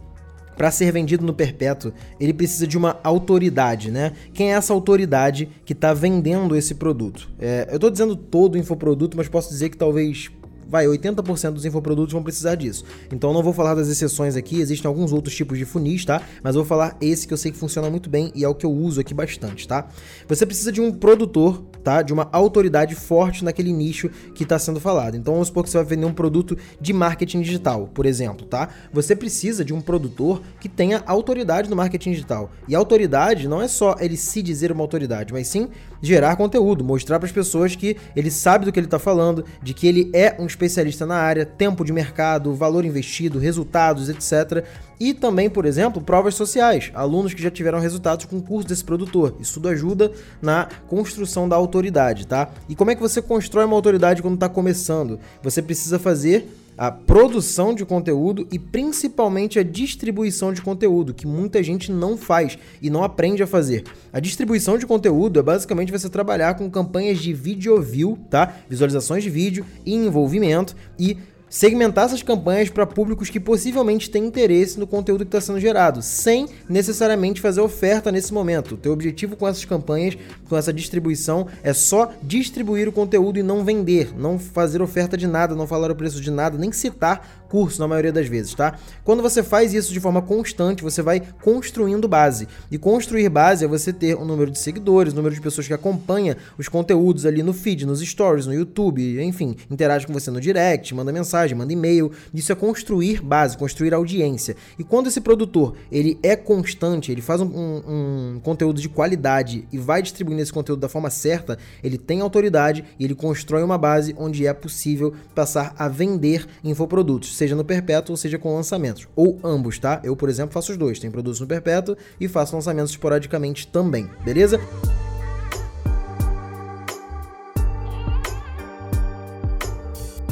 para 0.61 0.69
ser 0.69 0.91
vendido 0.91 1.25
no 1.25 1.33
perpétuo, 1.33 1.91
ele 2.19 2.31
precisa 2.31 2.67
de 2.67 2.77
uma 2.77 2.99
autoridade, 3.03 3.89
né? 3.89 4.11
Quem 4.31 4.53
é 4.53 4.55
essa 4.55 4.71
autoridade 4.71 5.49
que 5.65 5.73
está 5.73 5.91
vendendo 5.91 6.55
esse 6.55 6.75
produto? 6.75 7.27
É, 7.39 7.67
eu 7.71 7.77
estou 7.77 7.89
dizendo 7.89 8.15
todo 8.15 8.59
infoproduto, 8.59 9.17
mas 9.17 9.27
posso 9.27 9.49
dizer 9.49 9.69
que 9.69 9.77
talvez 9.77 10.29
vai, 10.69 10.85
80% 10.85 11.53
dos 11.53 11.65
infoprodutos 11.65 12.13
vão 12.13 12.21
precisar 12.21 12.53
disso. 12.53 12.85
Então 13.11 13.33
não 13.33 13.41
vou 13.41 13.53
falar 13.53 13.73
das 13.73 13.87
exceções 13.87 14.35
aqui, 14.35 14.61
existem 14.61 14.87
alguns 14.87 15.11
outros 15.11 15.35
tipos 15.35 15.57
de 15.57 15.65
funis, 15.65 16.05
tá? 16.05 16.21
Mas 16.43 16.53
vou 16.53 16.63
falar 16.63 16.95
esse 17.01 17.27
que 17.27 17.33
eu 17.33 17.37
sei 17.37 17.51
que 17.51 17.57
funciona 17.57 17.89
muito 17.89 18.07
bem 18.07 18.31
e 18.35 18.43
é 18.43 18.47
o 18.47 18.53
que 18.53 18.65
eu 18.65 18.71
uso 18.71 19.01
aqui 19.01 19.15
bastante, 19.15 19.67
tá? 19.67 19.89
Você 20.27 20.45
precisa 20.45 20.71
de 20.71 20.79
um 20.79 20.93
produtor, 20.93 21.65
tá? 21.81 22.01
De 22.01 22.13
uma 22.13 22.29
autoridade 22.31 22.95
forte 22.95 23.43
naquele 23.43 23.71
nicho 23.71 24.09
que 24.33 24.43
está 24.43 24.57
sendo 24.57 24.79
falado. 24.79 25.15
Então 25.15 25.33
vamos 25.33 25.47
supor 25.47 25.63
que 25.63 25.69
você 25.69 25.77
vai 25.77 25.85
vender 25.85 26.05
um 26.05 26.13
produto 26.13 26.57
de 26.79 26.93
marketing 26.93 27.41
digital, 27.41 27.89
por 27.93 28.05
exemplo, 28.05 28.45
tá? 28.45 28.69
Você 28.93 29.15
precisa 29.15 29.65
de 29.65 29.73
um 29.73 29.81
produtor 29.81 30.41
que 30.59 30.69
tenha 30.69 31.03
autoridade 31.05 31.69
no 31.69 31.75
marketing 31.75 32.11
digital. 32.11 32.51
E 32.67 32.75
autoridade 32.75 33.47
não 33.47 33.61
é 33.61 33.67
só 33.67 33.95
ele 33.99 34.17
se 34.17 34.41
dizer 34.41 34.71
uma 34.71 34.83
autoridade, 34.83 35.33
mas 35.33 35.47
sim 35.47 35.69
gerar 36.01 36.35
conteúdo, 36.35 36.83
mostrar 36.83 37.19
para 37.19 37.27
as 37.27 37.31
pessoas 37.31 37.75
que 37.75 37.95
ele 38.15 38.31
sabe 38.31 38.65
do 38.65 38.71
que 38.71 38.79
ele 38.79 38.87
está 38.87 38.99
falando, 38.99 39.45
de 39.61 39.73
que 39.73 39.87
ele 39.87 40.09
é 40.13 40.35
um 40.39 40.45
especialista 40.45 41.05
na 41.05 41.15
área, 41.15 41.45
tempo 41.45 41.85
de 41.85 41.93
mercado, 41.93 42.53
valor 42.53 42.83
investido, 42.85 43.39
resultados, 43.39 44.09
etc. 44.09 44.65
E 44.99 45.13
também, 45.13 45.49
por 45.49 45.65
exemplo, 45.65 46.01
provas 46.01 46.35
sociais, 46.35 46.91
alunos 46.93 47.33
que 47.33 47.41
já 47.41 47.49
tiveram 47.49 47.79
resultados 47.79 48.25
com 48.25 48.37
o 48.37 48.41
curso 48.41 48.67
desse 48.67 48.83
produtor. 48.83 49.35
Isso 49.39 49.55
tudo 49.55 49.69
ajuda 49.69 50.11
na 50.41 50.67
construção 50.87 51.49
da 51.49 51.55
autoridade, 51.55 52.27
tá? 52.27 52.49
E 52.69 52.75
como 52.75 52.91
é 52.91 52.95
que 52.95 53.01
você 53.01 53.21
constrói 53.21 53.65
uma 53.65 53.75
autoridade 53.75 54.21
quando 54.21 54.35
está 54.35 54.47
começando? 54.47 55.19
Você 55.41 55.61
precisa 55.61 55.97
fazer 55.97 56.47
a 56.77 56.91
produção 56.91 57.73
de 57.73 57.85
conteúdo 57.85 58.47
e 58.51 58.57
principalmente 58.57 59.59
a 59.59 59.63
distribuição 59.63 60.53
de 60.53 60.61
conteúdo, 60.61 61.13
que 61.13 61.27
muita 61.27 61.61
gente 61.61 61.91
não 61.91 62.17
faz 62.17 62.57
e 62.81 62.89
não 62.89 63.03
aprende 63.03 63.43
a 63.43 63.47
fazer. 63.47 63.83
A 64.11 64.19
distribuição 64.19 64.77
de 64.77 64.85
conteúdo 64.85 65.39
é 65.39 65.43
basicamente 65.43 65.91
você 65.91 66.09
trabalhar 66.09 66.55
com 66.55 66.69
campanhas 66.69 67.19
de 67.19 67.33
video 67.33 67.81
view, 67.81 68.17
tá? 68.29 68.55
Visualizações 68.69 69.23
de 69.23 69.29
vídeo 69.29 69.65
e 69.85 69.93
envolvimento 69.93 70.75
e 70.97 71.17
segmentar 71.51 72.05
essas 72.05 72.23
campanhas 72.23 72.69
para 72.69 72.87
públicos 72.87 73.29
que 73.29 73.39
possivelmente 73.39 74.09
têm 74.09 74.25
interesse 74.25 74.79
no 74.79 74.87
conteúdo 74.87 75.25
que 75.25 75.27
está 75.35 75.41
sendo 75.41 75.59
gerado, 75.59 76.01
sem 76.01 76.47
necessariamente 76.67 77.41
fazer 77.41 77.59
oferta 77.59 78.09
nesse 78.09 78.33
momento. 78.33 78.75
O 78.75 78.77
teu 78.77 78.93
objetivo 78.93 79.35
com 79.35 79.45
essas 79.45 79.65
campanhas, 79.65 80.17
com 80.47 80.55
essa 80.55 80.71
distribuição, 80.71 81.47
é 81.61 81.73
só 81.73 82.13
distribuir 82.23 82.87
o 82.87 82.91
conteúdo 82.93 83.37
e 83.37 83.43
não 83.43 83.65
vender, 83.65 84.17
não 84.17 84.39
fazer 84.39 84.81
oferta 84.81 85.17
de 85.17 85.27
nada, 85.27 85.53
não 85.53 85.67
falar 85.67 85.91
o 85.91 85.95
preço 85.95 86.21
de 86.21 86.31
nada, 86.31 86.57
nem 86.57 86.71
citar 86.71 87.40
curso 87.51 87.81
na 87.81 87.87
maioria 87.87 88.13
das 88.13 88.27
vezes, 88.27 88.53
tá? 88.53 88.79
Quando 89.03 89.21
você 89.21 89.43
faz 89.43 89.73
isso 89.73 89.91
de 89.91 89.99
forma 89.99 90.21
constante, 90.21 90.81
você 90.81 91.01
vai 91.01 91.21
construindo 91.41 92.07
base. 92.07 92.47
E 92.71 92.77
construir 92.77 93.27
base 93.27 93.65
é 93.65 93.67
você 93.67 93.91
ter 93.91 94.15
um 94.15 94.23
número 94.23 94.49
de 94.49 94.57
seguidores, 94.57 95.11
um 95.11 95.17
número 95.17 95.35
de 95.35 95.41
pessoas 95.41 95.67
que 95.67 95.73
acompanha 95.73 96.37
os 96.57 96.69
conteúdos 96.69 97.25
ali 97.25 97.43
no 97.43 97.51
feed, 97.51 97.85
nos 97.85 97.99
stories, 97.99 98.47
no 98.47 98.53
YouTube, 98.53 99.21
enfim, 99.21 99.57
interage 99.69 100.07
com 100.07 100.13
você 100.13 100.31
no 100.31 100.39
direct, 100.39 100.95
manda 100.95 101.11
mensagem, 101.11 101.57
manda 101.57 101.73
e-mail. 101.73 102.09
Isso 102.33 102.53
é 102.53 102.55
construir 102.55 103.21
base, 103.21 103.57
construir 103.57 103.93
audiência. 103.93 104.55
E 104.79 104.83
quando 104.83 105.07
esse 105.07 105.19
produtor 105.19 105.75
ele 105.91 106.17
é 106.23 106.37
constante, 106.37 107.11
ele 107.11 107.21
faz 107.21 107.41
um, 107.41 107.47
um, 107.47 108.35
um 108.35 108.39
conteúdo 108.41 108.79
de 108.79 108.87
qualidade 108.87 109.67
e 109.73 109.77
vai 109.77 110.01
distribuindo 110.01 110.41
esse 110.41 110.53
conteúdo 110.53 110.79
da 110.79 110.87
forma 110.87 111.09
certa, 111.09 111.57
ele 111.83 111.97
tem 111.97 112.21
autoridade 112.21 112.85
e 112.97 113.03
ele 113.03 113.13
constrói 113.13 113.61
uma 113.61 113.77
base 113.77 114.15
onde 114.17 114.47
é 114.47 114.53
possível 114.53 115.13
passar 115.35 115.75
a 115.77 115.89
vender 115.89 116.47
infoprodutos, 116.63 117.40
seja 117.41 117.55
no 117.55 117.65
perpétuo 117.65 118.15
seja 118.15 118.37
com 118.37 118.53
lançamentos, 118.53 119.07
ou 119.15 119.39
ambos, 119.43 119.79
tá? 119.79 119.99
Eu, 120.03 120.15
por 120.15 120.29
exemplo, 120.29 120.53
faço 120.53 120.71
os 120.71 120.77
dois, 120.77 120.99
tenho 120.99 121.11
produtos 121.11 121.39
no 121.39 121.47
perpétuo 121.47 121.97
e 122.19 122.27
faço 122.27 122.55
lançamentos 122.55 122.91
esporadicamente 122.91 123.65
também, 123.65 124.07
beleza? 124.23 124.61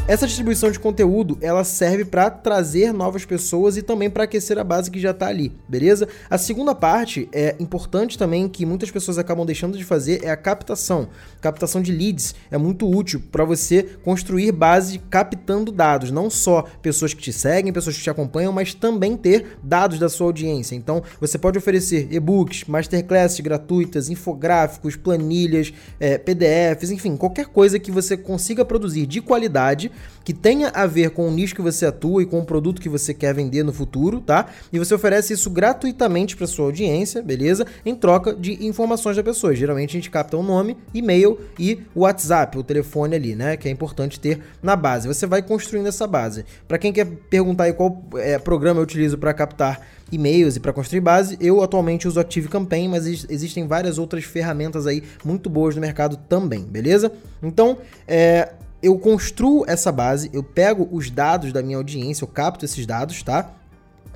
Essa 0.09 0.25
distribuição 0.25 0.71
de 0.71 0.79
conteúdo, 0.79 1.37
ela 1.39 1.63
serve 1.63 2.03
para 2.03 2.31
trazer 2.31 2.91
novas 2.91 3.25
pessoas 3.25 3.77
e 3.77 3.83
também 3.83 4.09
para 4.09 4.23
aquecer 4.23 4.57
a 4.57 4.63
base 4.63 4.89
que 4.89 4.99
já 4.99 5.11
está 5.11 5.27
ali, 5.27 5.55
beleza? 5.67 6.07
A 6.27 6.35
segunda 6.35 6.73
parte 6.73 7.29
é 7.31 7.55
importante 7.59 8.17
também 8.17 8.49
que 8.49 8.65
muitas 8.65 8.89
pessoas 8.89 9.19
acabam 9.19 9.45
deixando 9.45 9.77
de 9.77 9.83
fazer 9.83 10.23
é 10.23 10.31
a 10.31 10.35
captação. 10.35 11.09
Captação 11.39 11.79
de 11.79 11.91
leads 11.91 12.33
é 12.49 12.57
muito 12.57 12.89
útil 12.89 13.21
para 13.31 13.45
você 13.45 13.83
construir 14.03 14.51
base 14.51 14.97
captando 15.11 15.71
dados, 15.71 16.09
não 16.09 16.27
só 16.27 16.63
pessoas 16.81 17.13
que 17.13 17.21
te 17.21 17.31
seguem, 17.31 17.71
pessoas 17.71 17.95
que 17.95 18.01
te 18.01 18.09
acompanham, 18.09 18.51
mas 18.51 18.73
também 18.73 19.15
ter 19.15 19.59
dados 19.61 19.99
da 19.99 20.09
sua 20.09 20.25
audiência. 20.25 20.73
Então, 20.73 21.03
você 21.21 21.37
pode 21.37 21.59
oferecer 21.59 22.07
e-books, 22.09 22.63
masterclasses 22.63 23.41
gratuitas, 23.41 24.09
infográficos, 24.09 24.95
planilhas, 24.95 25.71
é, 25.99 26.17
PDFs, 26.17 26.89
enfim, 26.89 27.15
qualquer 27.15 27.45
coisa 27.45 27.77
que 27.77 27.91
você 27.91 28.17
consiga 28.17 28.65
produzir 28.65 29.05
de 29.05 29.21
qualidade 29.21 29.91
que 30.23 30.33
tenha 30.33 30.69
a 30.69 30.85
ver 30.85 31.09
com 31.09 31.27
o 31.27 31.31
nicho 31.31 31.55
que 31.55 31.61
você 31.61 31.85
atua 31.85 32.21
e 32.21 32.25
com 32.25 32.39
o 32.39 32.45
produto 32.45 32.81
que 32.81 32.87
você 32.87 33.13
quer 33.13 33.33
vender 33.33 33.63
no 33.63 33.73
futuro, 33.73 34.21
tá? 34.21 34.45
E 34.71 34.77
você 34.77 34.93
oferece 34.93 35.33
isso 35.33 35.49
gratuitamente 35.49 36.35
para 36.35 36.45
sua 36.45 36.65
audiência, 36.65 37.21
beleza? 37.21 37.65
Em 37.85 37.95
troca 37.95 38.33
de 38.35 38.65
informações 38.65 39.15
da 39.15 39.23
pessoa. 39.23 39.55
Geralmente 39.55 39.89
a 39.89 39.93
gente 39.93 40.11
capta 40.11 40.37
o 40.37 40.41
um 40.41 40.43
nome, 40.43 40.77
e-mail 40.93 41.39
e 41.57 41.81
o 41.95 42.01
WhatsApp, 42.01 42.57
o 42.57 42.63
telefone 42.63 43.15
ali, 43.15 43.35
né? 43.35 43.57
Que 43.57 43.67
é 43.67 43.71
importante 43.71 44.19
ter 44.19 44.39
na 44.61 44.75
base. 44.75 45.07
Você 45.07 45.25
vai 45.25 45.41
construindo 45.41 45.87
essa 45.87 46.05
base. 46.05 46.45
Para 46.67 46.77
quem 46.77 46.93
quer 46.93 47.05
perguntar 47.05 47.63
aí 47.63 47.73
qual 47.73 48.03
é, 48.15 48.37
programa 48.37 48.79
eu 48.79 48.83
utilizo 48.83 49.17
para 49.17 49.33
captar 49.33 49.81
e-mails 50.11 50.55
e 50.55 50.59
para 50.59 50.73
construir 50.73 51.01
base, 51.01 51.37
eu 51.39 51.61
atualmente 51.61 52.07
uso 52.07 52.19
Active 52.19 52.47
Campaign, 52.47 52.87
mas 52.87 53.05
existem 53.05 53.67
várias 53.67 53.97
outras 53.97 54.23
ferramentas 54.23 54.87
aí 54.87 55.03
muito 55.23 55.49
boas 55.49 55.75
no 55.75 55.81
mercado 55.81 56.17
também, 56.17 56.63
beleza? 56.63 57.11
Então, 57.41 57.77
é, 58.07 58.53
eu 58.81 58.97
construo 58.97 59.65
essa 59.67 59.91
base, 59.91 60.29
eu 60.33 60.43
pego 60.43 60.87
os 60.91 61.09
dados 61.09 61.51
da 61.51 61.61
minha 61.61 61.77
audiência, 61.77 62.23
eu 62.23 62.27
capto 62.27 62.65
esses 62.65 62.85
dados, 62.85 63.21
tá? 63.23 63.51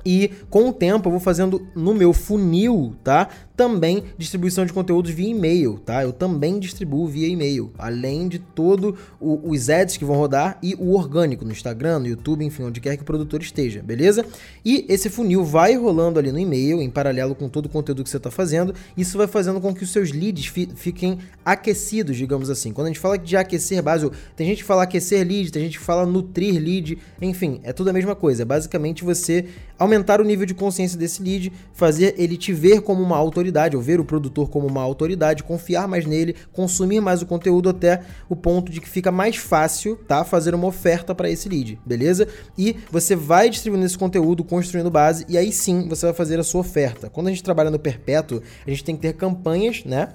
E 0.04 0.28
com 0.50 0.68
o 0.68 0.72
tempo 0.72 1.08
eu 1.08 1.12
vou 1.12 1.20
fazendo 1.20 1.66
no 1.74 1.94
meu 1.94 2.12
funil, 2.12 2.94
tá? 3.02 3.28
Também 3.56 4.04
distribuição 4.18 4.66
de 4.66 4.72
conteúdos 4.72 5.12
via 5.12 5.28
e-mail, 5.28 5.78
tá? 5.84 6.02
Eu 6.02 6.12
também 6.12 6.58
distribuo 6.58 7.06
via 7.06 7.28
e-mail, 7.28 7.72
além 7.78 8.26
de 8.26 8.38
todo 8.38 8.96
o, 9.20 9.48
os 9.48 9.70
ads 9.70 9.96
que 9.96 10.04
vão 10.04 10.16
rodar 10.16 10.58
e 10.62 10.74
o 10.74 10.92
orgânico 10.94 11.44
no 11.44 11.52
Instagram, 11.52 12.00
no 12.00 12.08
YouTube, 12.08 12.44
enfim, 12.44 12.64
onde 12.64 12.80
quer 12.80 12.96
que 12.96 13.02
o 13.02 13.06
produtor 13.06 13.40
esteja, 13.40 13.80
beleza? 13.82 14.26
E 14.64 14.84
esse 14.88 15.08
funil 15.08 15.44
vai 15.44 15.76
rolando 15.76 16.18
ali 16.18 16.32
no 16.32 16.38
e-mail, 16.38 16.82
em 16.82 16.90
paralelo 16.90 17.34
com 17.34 17.48
todo 17.48 17.66
o 17.66 17.68
conteúdo 17.68 18.02
que 18.02 18.10
você 18.10 18.16
está 18.16 18.30
fazendo. 18.30 18.74
Isso 18.96 19.16
vai 19.16 19.28
fazendo 19.28 19.60
com 19.60 19.72
que 19.72 19.84
os 19.84 19.90
seus 19.90 20.10
leads 20.10 20.46
fi 20.46 20.68
fiquem 20.74 21.18
aquecidos, 21.44 22.16
digamos 22.16 22.50
assim. 22.50 22.72
Quando 22.72 22.88
a 22.88 22.90
gente 22.90 23.00
fala 23.00 23.16
de 23.16 23.36
aquecer 23.36 23.82
base, 23.82 24.10
tem 24.34 24.48
gente 24.48 24.58
que 24.58 24.64
fala 24.64 24.82
aquecer 24.82 25.26
lead, 25.26 25.52
tem 25.52 25.62
gente 25.62 25.78
que 25.78 25.84
fala 25.84 26.04
nutrir 26.04 26.60
lead, 26.60 26.98
enfim, 27.22 27.60
é 27.62 27.72
tudo 27.72 27.90
a 27.90 27.92
mesma 27.92 28.16
coisa. 28.16 28.42
É 28.42 28.44
basicamente 28.44 29.04
você 29.04 29.44
aumentar 29.78 30.20
o 30.20 30.24
nível 30.24 30.46
de 30.46 30.54
consciência 30.54 30.98
desse 30.98 31.22
lead, 31.22 31.52
fazer 31.72 32.14
ele 32.18 32.36
te 32.36 32.52
ver 32.52 32.80
como 32.80 33.02
uma 33.02 33.16
autoridade 33.16 33.43
autoridade, 33.44 33.76
ou 33.76 33.82
ver 33.82 34.00
o 34.00 34.04
produtor 34.04 34.48
como 34.48 34.66
uma 34.66 34.82
autoridade, 34.82 35.42
confiar 35.42 35.86
mais 35.86 36.06
nele, 36.06 36.34
consumir 36.52 37.00
mais 37.00 37.22
o 37.22 37.26
conteúdo 37.26 37.68
até 37.68 38.00
o 38.28 38.34
ponto 38.34 38.72
de 38.72 38.80
que 38.80 38.88
fica 38.88 39.12
mais 39.12 39.36
fácil, 39.36 39.96
tá? 40.08 40.24
Fazer 40.24 40.54
uma 40.54 40.66
oferta 40.66 41.14
para 41.14 41.30
esse 41.30 41.48
lead, 41.48 41.78
beleza? 41.84 42.26
E 42.56 42.76
você 42.90 43.14
vai 43.14 43.50
distribuindo 43.50 43.86
esse 43.86 43.98
conteúdo, 43.98 44.42
construindo 44.42 44.90
base, 44.90 45.24
e 45.28 45.36
aí 45.36 45.52
sim 45.52 45.88
você 45.88 46.06
vai 46.06 46.14
fazer 46.14 46.38
a 46.40 46.44
sua 46.44 46.60
oferta. 46.60 47.10
Quando 47.10 47.28
a 47.28 47.30
gente 47.30 47.42
trabalha 47.42 47.70
no 47.70 47.78
perpétuo, 47.78 48.40
a 48.66 48.70
gente 48.70 48.84
tem 48.84 48.96
que 48.96 49.02
ter 49.02 49.12
campanhas, 49.14 49.84
né? 49.84 50.08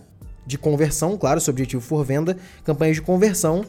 De 0.45 0.57
conversão, 0.57 1.15
claro, 1.17 1.39
se 1.39 1.49
o 1.49 1.51
objetivo 1.51 1.81
for 1.81 2.03
venda, 2.03 2.35
campanhas 2.63 2.95
de 2.95 3.01
conversão 3.01 3.63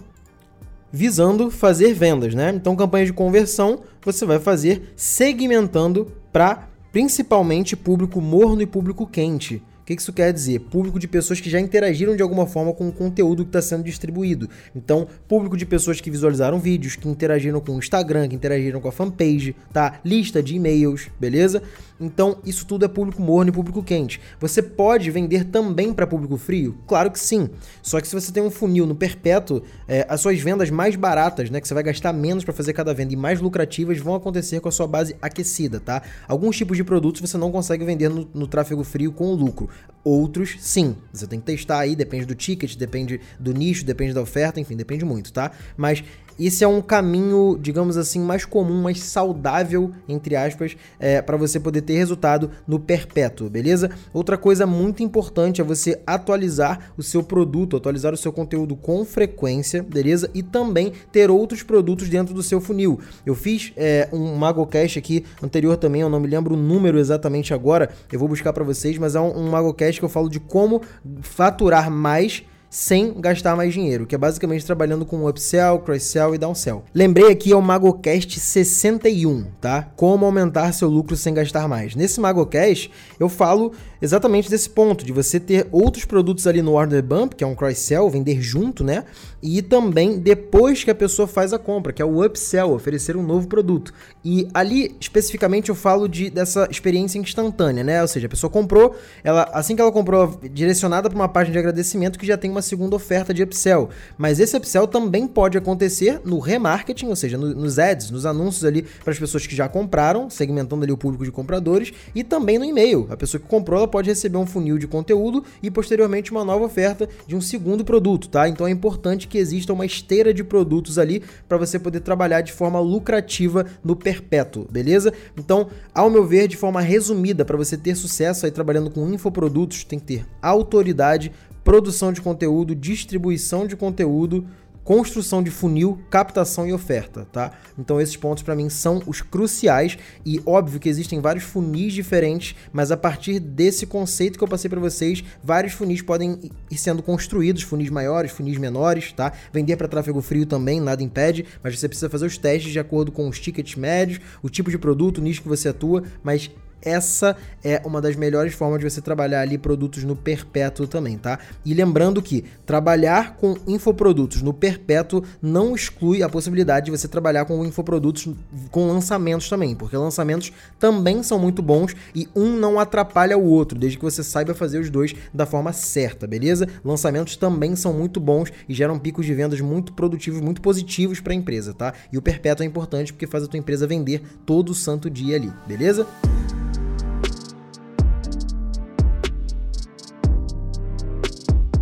visando 0.92 1.50
fazer 1.50 1.92
vendas, 1.94 2.34
né? 2.34 2.50
Então, 2.54 2.74
campanhas 2.74 3.08
de 3.08 3.12
conversão 3.12 3.82
você 4.02 4.24
vai 4.24 4.40
fazer 4.40 4.92
segmentando 4.96 6.10
para 6.32 6.69
principalmente 6.92 7.76
público 7.76 8.20
morno 8.20 8.62
e 8.62 8.66
público 8.66 9.06
quente 9.06 9.62
que, 9.90 9.96
que 9.96 10.02
isso 10.02 10.12
quer 10.12 10.32
dizer? 10.32 10.60
Público 10.60 11.00
de 11.00 11.08
pessoas 11.08 11.40
que 11.40 11.50
já 11.50 11.58
interagiram 11.58 12.14
de 12.14 12.22
alguma 12.22 12.46
forma 12.46 12.72
com 12.72 12.88
o 12.88 12.92
conteúdo 12.92 13.42
que 13.42 13.48
está 13.48 13.60
sendo 13.60 13.82
distribuído. 13.82 14.48
Então, 14.74 15.08
público 15.26 15.56
de 15.56 15.66
pessoas 15.66 16.00
que 16.00 16.10
visualizaram 16.10 16.60
vídeos, 16.60 16.94
que 16.94 17.08
interagiram 17.08 17.60
com 17.60 17.72
o 17.72 17.78
Instagram, 17.78 18.28
que 18.28 18.36
interagiram 18.36 18.80
com 18.80 18.88
a 18.88 18.92
fanpage, 18.92 19.56
tá? 19.72 19.98
Lista 20.04 20.40
de 20.40 20.54
e-mails, 20.54 21.08
beleza? 21.18 21.62
Então, 22.00 22.38
isso 22.44 22.64
tudo 22.64 22.84
é 22.84 22.88
público 22.88 23.20
morno 23.20 23.50
e 23.50 23.52
público 23.52 23.82
quente. 23.82 24.20
Você 24.40 24.62
pode 24.62 25.10
vender 25.10 25.44
também 25.44 25.92
para 25.92 26.06
público 26.06 26.38
frio? 26.38 26.78
Claro 26.86 27.10
que 27.10 27.20
sim. 27.20 27.50
Só 27.82 28.00
que 28.00 28.08
se 28.08 28.14
você 28.14 28.32
tem 28.32 28.42
um 28.42 28.50
funil 28.50 28.86
no 28.86 28.94
perpétuo, 28.94 29.62
é, 29.86 30.06
as 30.08 30.20
suas 30.20 30.40
vendas 30.40 30.70
mais 30.70 30.96
baratas, 30.96 31.50
né, 31.50 31.60
que 31.60 31.68
você 31.68 31.74
vai 31.74 31.82
gastar 31.82 32.12
menos 32.12 32.42
para 32.42 32.54
fazer 32.54 32.72
cada 32.72 32.94
venda 32.94 33.12
e 33.12 33.16
mais 33.16 33.40
lucrativas, 33.40 33.98
vão 33.98 34.14
acontecer 34.14 34.60
com 34.60 34.68
a 34.68 34.72
sua 34.72 34.86
base 34.86 35.14
aquecida, 35.20 35.78
tá? 35.78 36.02
Alguns 36.26 36.56
tipos 36.56 36.76
de 36.76 36.84
produtos 36.84 37.20
você 37.20 37.36
não 37.36 37.52
consegue 37.52 37.84
vender 37.84 38.08
no, 38.08 38.28
no 38.32 38.46
tráfego 38.46 38.82
frio 38.82 39.12
com 39.12 39.34
lucro. 39.34 39.68
Outros, 40.02 40.56
sim. 40.60 40.96
Você 41.12 41.26
tem 41.26 41.38
que 41.38 41.44
testar 41.44 41.80
aí, 41.80 41.94
depende 41.94 42.24
do 42.24 42.34
ticket, 42.34 42.76
depende 42.76 43.20
do 43.38 43.52
nicho, 43.52 43.84
depende 43.84 44.14
da 44.14 44.22
oferta, 44.22 44.58
enfim, 44.58 44.76
depende 44.76 45.04
muito, 45.04 45.30
tá? 45.32 45.50
Mas 45.76 46.02
esse 46.46 46.64
é 46.64 46.68
um 46.68 46.80
caminho, 46.80 47.58
digamos 47.60 47.96
assim, 47.96 48.20
mais 48.20 48.44
comum, 48.44 48.82
mais 48.82 49.00
saudável, 49.02 49.90
entre 50.08 50.34
aspas, 50.34 50.76
é, 50.98 51.20
para 51.20 51.36
você 51.36 51.60
poder 51.60 51.82
ter 51.82 51.94
resultado 51.94 52.50
no 52.66 52.80
perpétuo, 52.80 53.50
beleza? 53.50 53.90
Outra 54.12 54.38
coisa 54.38 54.66
muito 54.66 55.02
importante 55.02 55.60
é 55.60 55.64
você 55.64 56.00
atualizar 56.06 56.92
o 56.96 57.02
seu 57.02 57.22
produto, 57.22 57.76
atualizar 57.76 58.14
o 58.14 58.16
seu 58.16 58.32
conteúdo 58.32 58.74
com 58.74 59.04
frequência, 59.04 59.82
beleza? 59.82 60.30
E 60.34 60.42
também 60.42 60.92
ter 61.12 61.30
outros 61.30 61.62
produtos 61.62 62.08
dentro 62.08 62.32
do 62.32 62.42
seu 62.42 62.60
funil. 62.60 63.00
Eu 63.26 63.34
fiz 63.34 63.72
é, 63.76 64.08
um 64.12 64.34
MagoCast 64.36 64.98
aqui 64.98 65.24
anterior 65.42 65.76
também, 65.76 66.00
eu 66.00 66.08
não 66.08 66.20
me 66.20 66.26
lembro 66.26 66.54
o 66.54 66.56
número 66.56 66.98
exatamente 66.98 67.52
agora, 67.52 67.90
eu 68.10 68.18
vou 68.18 68.28
buscar 68.28 68.52
para 68.52 68.64
vocês, 68.64 68.96
mas 68.98 69.14
é 69.14 69.20
um, 69.20 69.36
um 69.36 69.50
MagoCast 69.50 70.00
que 70.00 70.04
eu 70.04 70.08
falo 70.08 70.28
de 70.28 70.40
como 70.40 70.80
faturar 71.22 71.90
mais 71.90 72.42
sem 72.70 73.20
gastar 73.20 73.56
mais 73.56 73.74
dinheiro, 73.74 74.06
que 74.06 74.14
é 74.14 74.18
basicamente 74.18 74.64
trabalhando 74.64 75.04
com 75.04 75.28
upsell, 75.28 75.80
cross-sell 75.80 76.36
e 76.36 76.38
downsell. 76.38 76.84
Lembrei 76.94 77.32
aqui 77.32 77.50
é 77.50 77.56
o 77.56 77.60
MagoCast 77.60 78.38
61, 78.38 79.46
tá? 79.60 79.90
Como 79.96 80.24
aumentar 80.24 80.72
seu 80.72 80.88
lucro 80.88 81.16
sem 81.16 81.34
gastar 81.34 81.66
mais. 81.66 81.96
Nesse 81.96 82.20
MagoCast, 82.20 82.88
eu 83.18 83.28
falo 83.28 83.72
exatamente 84.00 84.48
desse 84.48 84.70
ponto, 84.70 85.04
de 85.04 85.12
você 85.12 85.40
ter 85.40 85.66
outros 85.72 86.04
produtos 86.04 86.46
ali 86.46 86.62
no 86.62 86.72
Order 86.72 87.02
Bump, 87.02 87.34
que 87.34 87.42
é 87.42 87.46
um 87.46 87.56
cross-sell, 87.56 88.08
vender 88.08 88.40
junto, 88.40 88.84
né? 88.84 89.04
E 89.42 89.60
também 89.62 90.18
depois 90.18 90.84
que 90.84 90.90
a 90.90 90.94
pessoa 90.94 91.26
faz 91.26 91.52
a 91.52 91.58
compra, 91.58 91.92
que 91.92 92.00
é 92.00 92.04
o 92.04 92.24
upsell, 92.24 92.72
oferecer 92.72 93.16
um 93.16 93.22
novo 93.22 93.48
produto. 93.48 93.92
E 94.24 94.46
ali, 94.52 94.94
especificamente, 95.00 95.70
eu 95.70 95.74
falo 95.74 96.06
de, 96.06 96.28
dessa 96.28 96.68
experiência 96.70 97.18
instantânea, 97.18 97.82
né? 97.82 98.02
Ou 98.02 98.08
seja, 98.08 98.26
a 98.26 98.30
pessoa 98.30 98.50
comprou, 98.50 98.94
ela 99.24 99.48
assim 99.52 99.74
que 99.74 99.80
ela 99.80 99.90
comprou, 99.90 100.38
direcionada 100.52 101.08
para 101.08 101.16
uma 101.16 101.28
página 101.28 101.52
de 101.54 101.58
agradecimento 101.58 102.18
que 102.18 102.26
já 102.26 102.36
tem 102.36 102.50
uma 102.50 102.60
segunda 102.60 102.94
oferta 102.94 103.32
de 103.32 103.42
upsell. 103.42 103.88
Mas 104.18 104.38
esse 104.38 104.54
upsell 104.56 104.86
também 104.86 105.26
pode 105.26 105.56
acontecer 105.56 106.20
no 106.24 106.38
remarketing, 106.38 107.06
ou 107.06 107.16
seja, 107.16 107.38
no, 107.38 107.54
nos 107.54 107.78
ads, 107.78 108.10
nos 108.10 108.26
anúncios 108.26 108.64
ali 108.64 108.82
para 109.02 109.12
as 109.12 109.18
pessoas 109.18 109.46
que 109.46 109.56
já 109.56 109.68
compraram, 109.68 110.28
segmentando 110.28 110.82
ali 110.84 110.92
o 110.92 110.98
público 110.98 111.24
de 111.24 111.32
compradores, 111.32 111.92
e 112.14 112.22
também 112.22 112.58
no 112.58 112.64
e-mail. 112.64 113.06
A 113.10 113.16
pessoa 113.16 113.40
que 113.40 113.46
comprou, 113.46 113.78
ela 113.78 113.88
pode 113.88 114.10
receber 114.10 114.36
um 114.36 114.46
funil 114.46 114.76
de 114.76 114.86
conteúdo 114.86 115.42
e 115.62 115.70
posteriormente 115.70 116.30
uma 116.30 116.44
nova 116.44 116.66
oferta 116.66 117.08
de 117.26 117.34
um 117.34 117.40
segundo 117.40 117.84
produto, 117.86 118.28
tá? 118.28 118.46
Então 118.48 118.66
é 118.66 118.70
importante 118.70 119.26
que 119.26 119.38
exista 119.38 119.72
uma 119.72 119.86
esteira 119.86 120.34
de 120.34 120.44
produtos 120.44 120.98
ali 120.98 121.22
para 121.48 121.56
você 121.56 121.78
poder 121.78 122.00
trabalhar 122.00 122.42
de 122.42 122.52
forma 122.52 122.78
lucrativa 122.80 123.64
no 123.82 123.96
perpétuo, 124.10 124.66
beleza? 124.70 125.12
Então, 125.38 125.68
ao 125.94 126.10
meu 126.10 126.26
ver, 126.26 126.48
de 126.48 126.56
forma 126.56 126.80
resumida, 126.80 127.44
para 127.44 127.56
você 127.56 127.76
ter 127.76 127.94
sucesso 127.94 128.44
aí 128.44 128.50
trabalhando 128.50 128.90
com 128.90 129.08
infoprodutos, 129.08 129.84
tem 129.84 130.00
que 130.00 130.04
ter 130.04 130.26
autoridade, 130.42 131.30
produção 131.62 132.12
de 132.12 132.20
conteúdo, 132.20 132.74
distribuição 132.74 133.66
de 133.66 133.76
conteúdo, 133.76 134.44
construção 134.84 135.42
de 135.42 135.50
funil, 135.50 135.98
captação 136.10 136.66
e 136.66 136.72
oferta, 136.72 137.26
tá? 137.30 137.52
Então 137.78 138.00
esses 138.00 138.16
pontos 138.16 138.42
para 138.42 138.56
mim 138.56 138.68
são 138.68 139.02
os 139.06 139.20
cruciais 139.20 139.98
e 140.24 140.40
óbvio 140.44 140.80
que 140.80 140.88
existem 140.88 141.20
vários 141.20 141.44
funis 141.44 141.92
diferentes, 141.92 142.56
mas 142.72 142.90
a 142.90 142.96
partir 142.96 143.38
desse 143.38 143.86
conceito 143.86 144.38
que 144.38 144.44
eu 144.44 144.48
passei 144.48 144.68
para 144.68 144.80
vocês, 144.80 145.22
vários 145.42 145.72
funis 145.72 146.02
podem 146.02 146.38
ir 146.70 146.78
sendo 146.78 147.02
construídos, 147.02 147.62
funis 147.62 147.90
maiores, 147.90 148.32
funis 148.32 148.58
menores, 148.58 149.12
tá? 149.12 149.32
Vender 149.52 149.76
para 149.76 149.88
tráfego 149.88 150.20
frio 150.20 150.46
também, 150.46 150.80
nada 150.80 151.02
impede, 151.02 151.46
mas 151.62 151.78
você 151.78 151.88
precisa 151.88 152.10
fazer 152.10 152.26
os 152.26 152.38
testes 152.38 152.72
de 152.72 152.78
acordo 152.78 153.12
com 153.12 153.28
os 153.28 153.38
tickets 153.38 153.76
médios, 153.76 154.20
o 154.42 154.48
tipo 154.48 154.70
de 154.70 154.78
produto, 154.78 155.18
o 155.18 155.22
nicho 155.22 155.42
que 155.42 155.48
você 155.48 155.68
atua, 155.68 156.02
mas 156.22 156.50
essa 156.82 157.36
é 157.62 157.80
uma 157.84 158.00
das 158.00 158.16
melhores 158.16 158.54
formas 158.54 158.80
de 158.80 158.88
você 158.88 159.00
trabalhar 159.00 159.40
ali 159.40 159.58
produtos 159.58 160.04
no 160.04 160.16
perpétuo 160.16 160.86
também, 160.86 161.18
tá? 161.18 161.38
E 161.64 161.74
lembrando 161.74 162.22
que 162.22 162.44
trabalhar 162.64 163.36
com 163.36 163.56
infoprodutos 163.66 164.42
no 164.42 164.52
perpétuo 164.52 165.22
não 165.42 165.74
exclui 165.74 166.22
a 166.22 166.28
possibilidade 166.28 166.86
de 166.86 166.90
você 166.90 167.06
trabalhar 167.06 167.44
com 167.44 167.64
infoprodutos 167.64 168.28
com 168.70 168.86
lançamentos 168.86 169.48
também, 169.48 169.74
porque 169.74 169.96
lançamentos 169.96 170.52
também 170.78 171.22
são 171.22 171.38
muito 171.38 171.62
bons 171.62 171.94
e 172.14 172.28
um 172.34 172.56
não 172.56 172.78
atrapalha 172.78 173.36
o 173.36 173.44
outro, 173.44 173.78
desde 173.78 173.98
que 173.98 174.04
você 174.04 174.22
saiba 174.22 174.54
fazer 174.54 174.78
os 174.78 174.90
dois 174.90 175.14
da 175.32 175.46
forma 175.46 175.72
certa, 175.72 176.26
beleza? 176.26 176.66
Lançamentos 176.84 177.36
também 177.36 177.76
são 177.76 177.92
muito 177.92 178.20
bons 178.20 178.52
e 178.68 178.74
geram 178.74 178.98
picos 178.98 179.26
de 179.26 179.34
vendas 179.34 179.60
muito 179.60 179.92
produtivos, 179.92 180.40
muito 180.40 180.60
positivos 180.60 181.20
para 181.20 181.32
a 181.32 181.36
empresa, 181.36 181.74
tá? 181.74 181.92
E 182.12 182.18
o 182.18 182.22
perpétuo 182.22 182.64
é 182.64 182.66
importante 182.66 183.12
porque 183.12 183.26
faz 183.26 183.44
a 183.44 183.46
tua 183.46 183.58
empresa 183.58 183.86
vender 183.86 184.22
todo 184.46 184.74
santo 184.74 185.10
dia 185.10 185.36
ali, 185.36 185.52
beleza? 185.66 186.06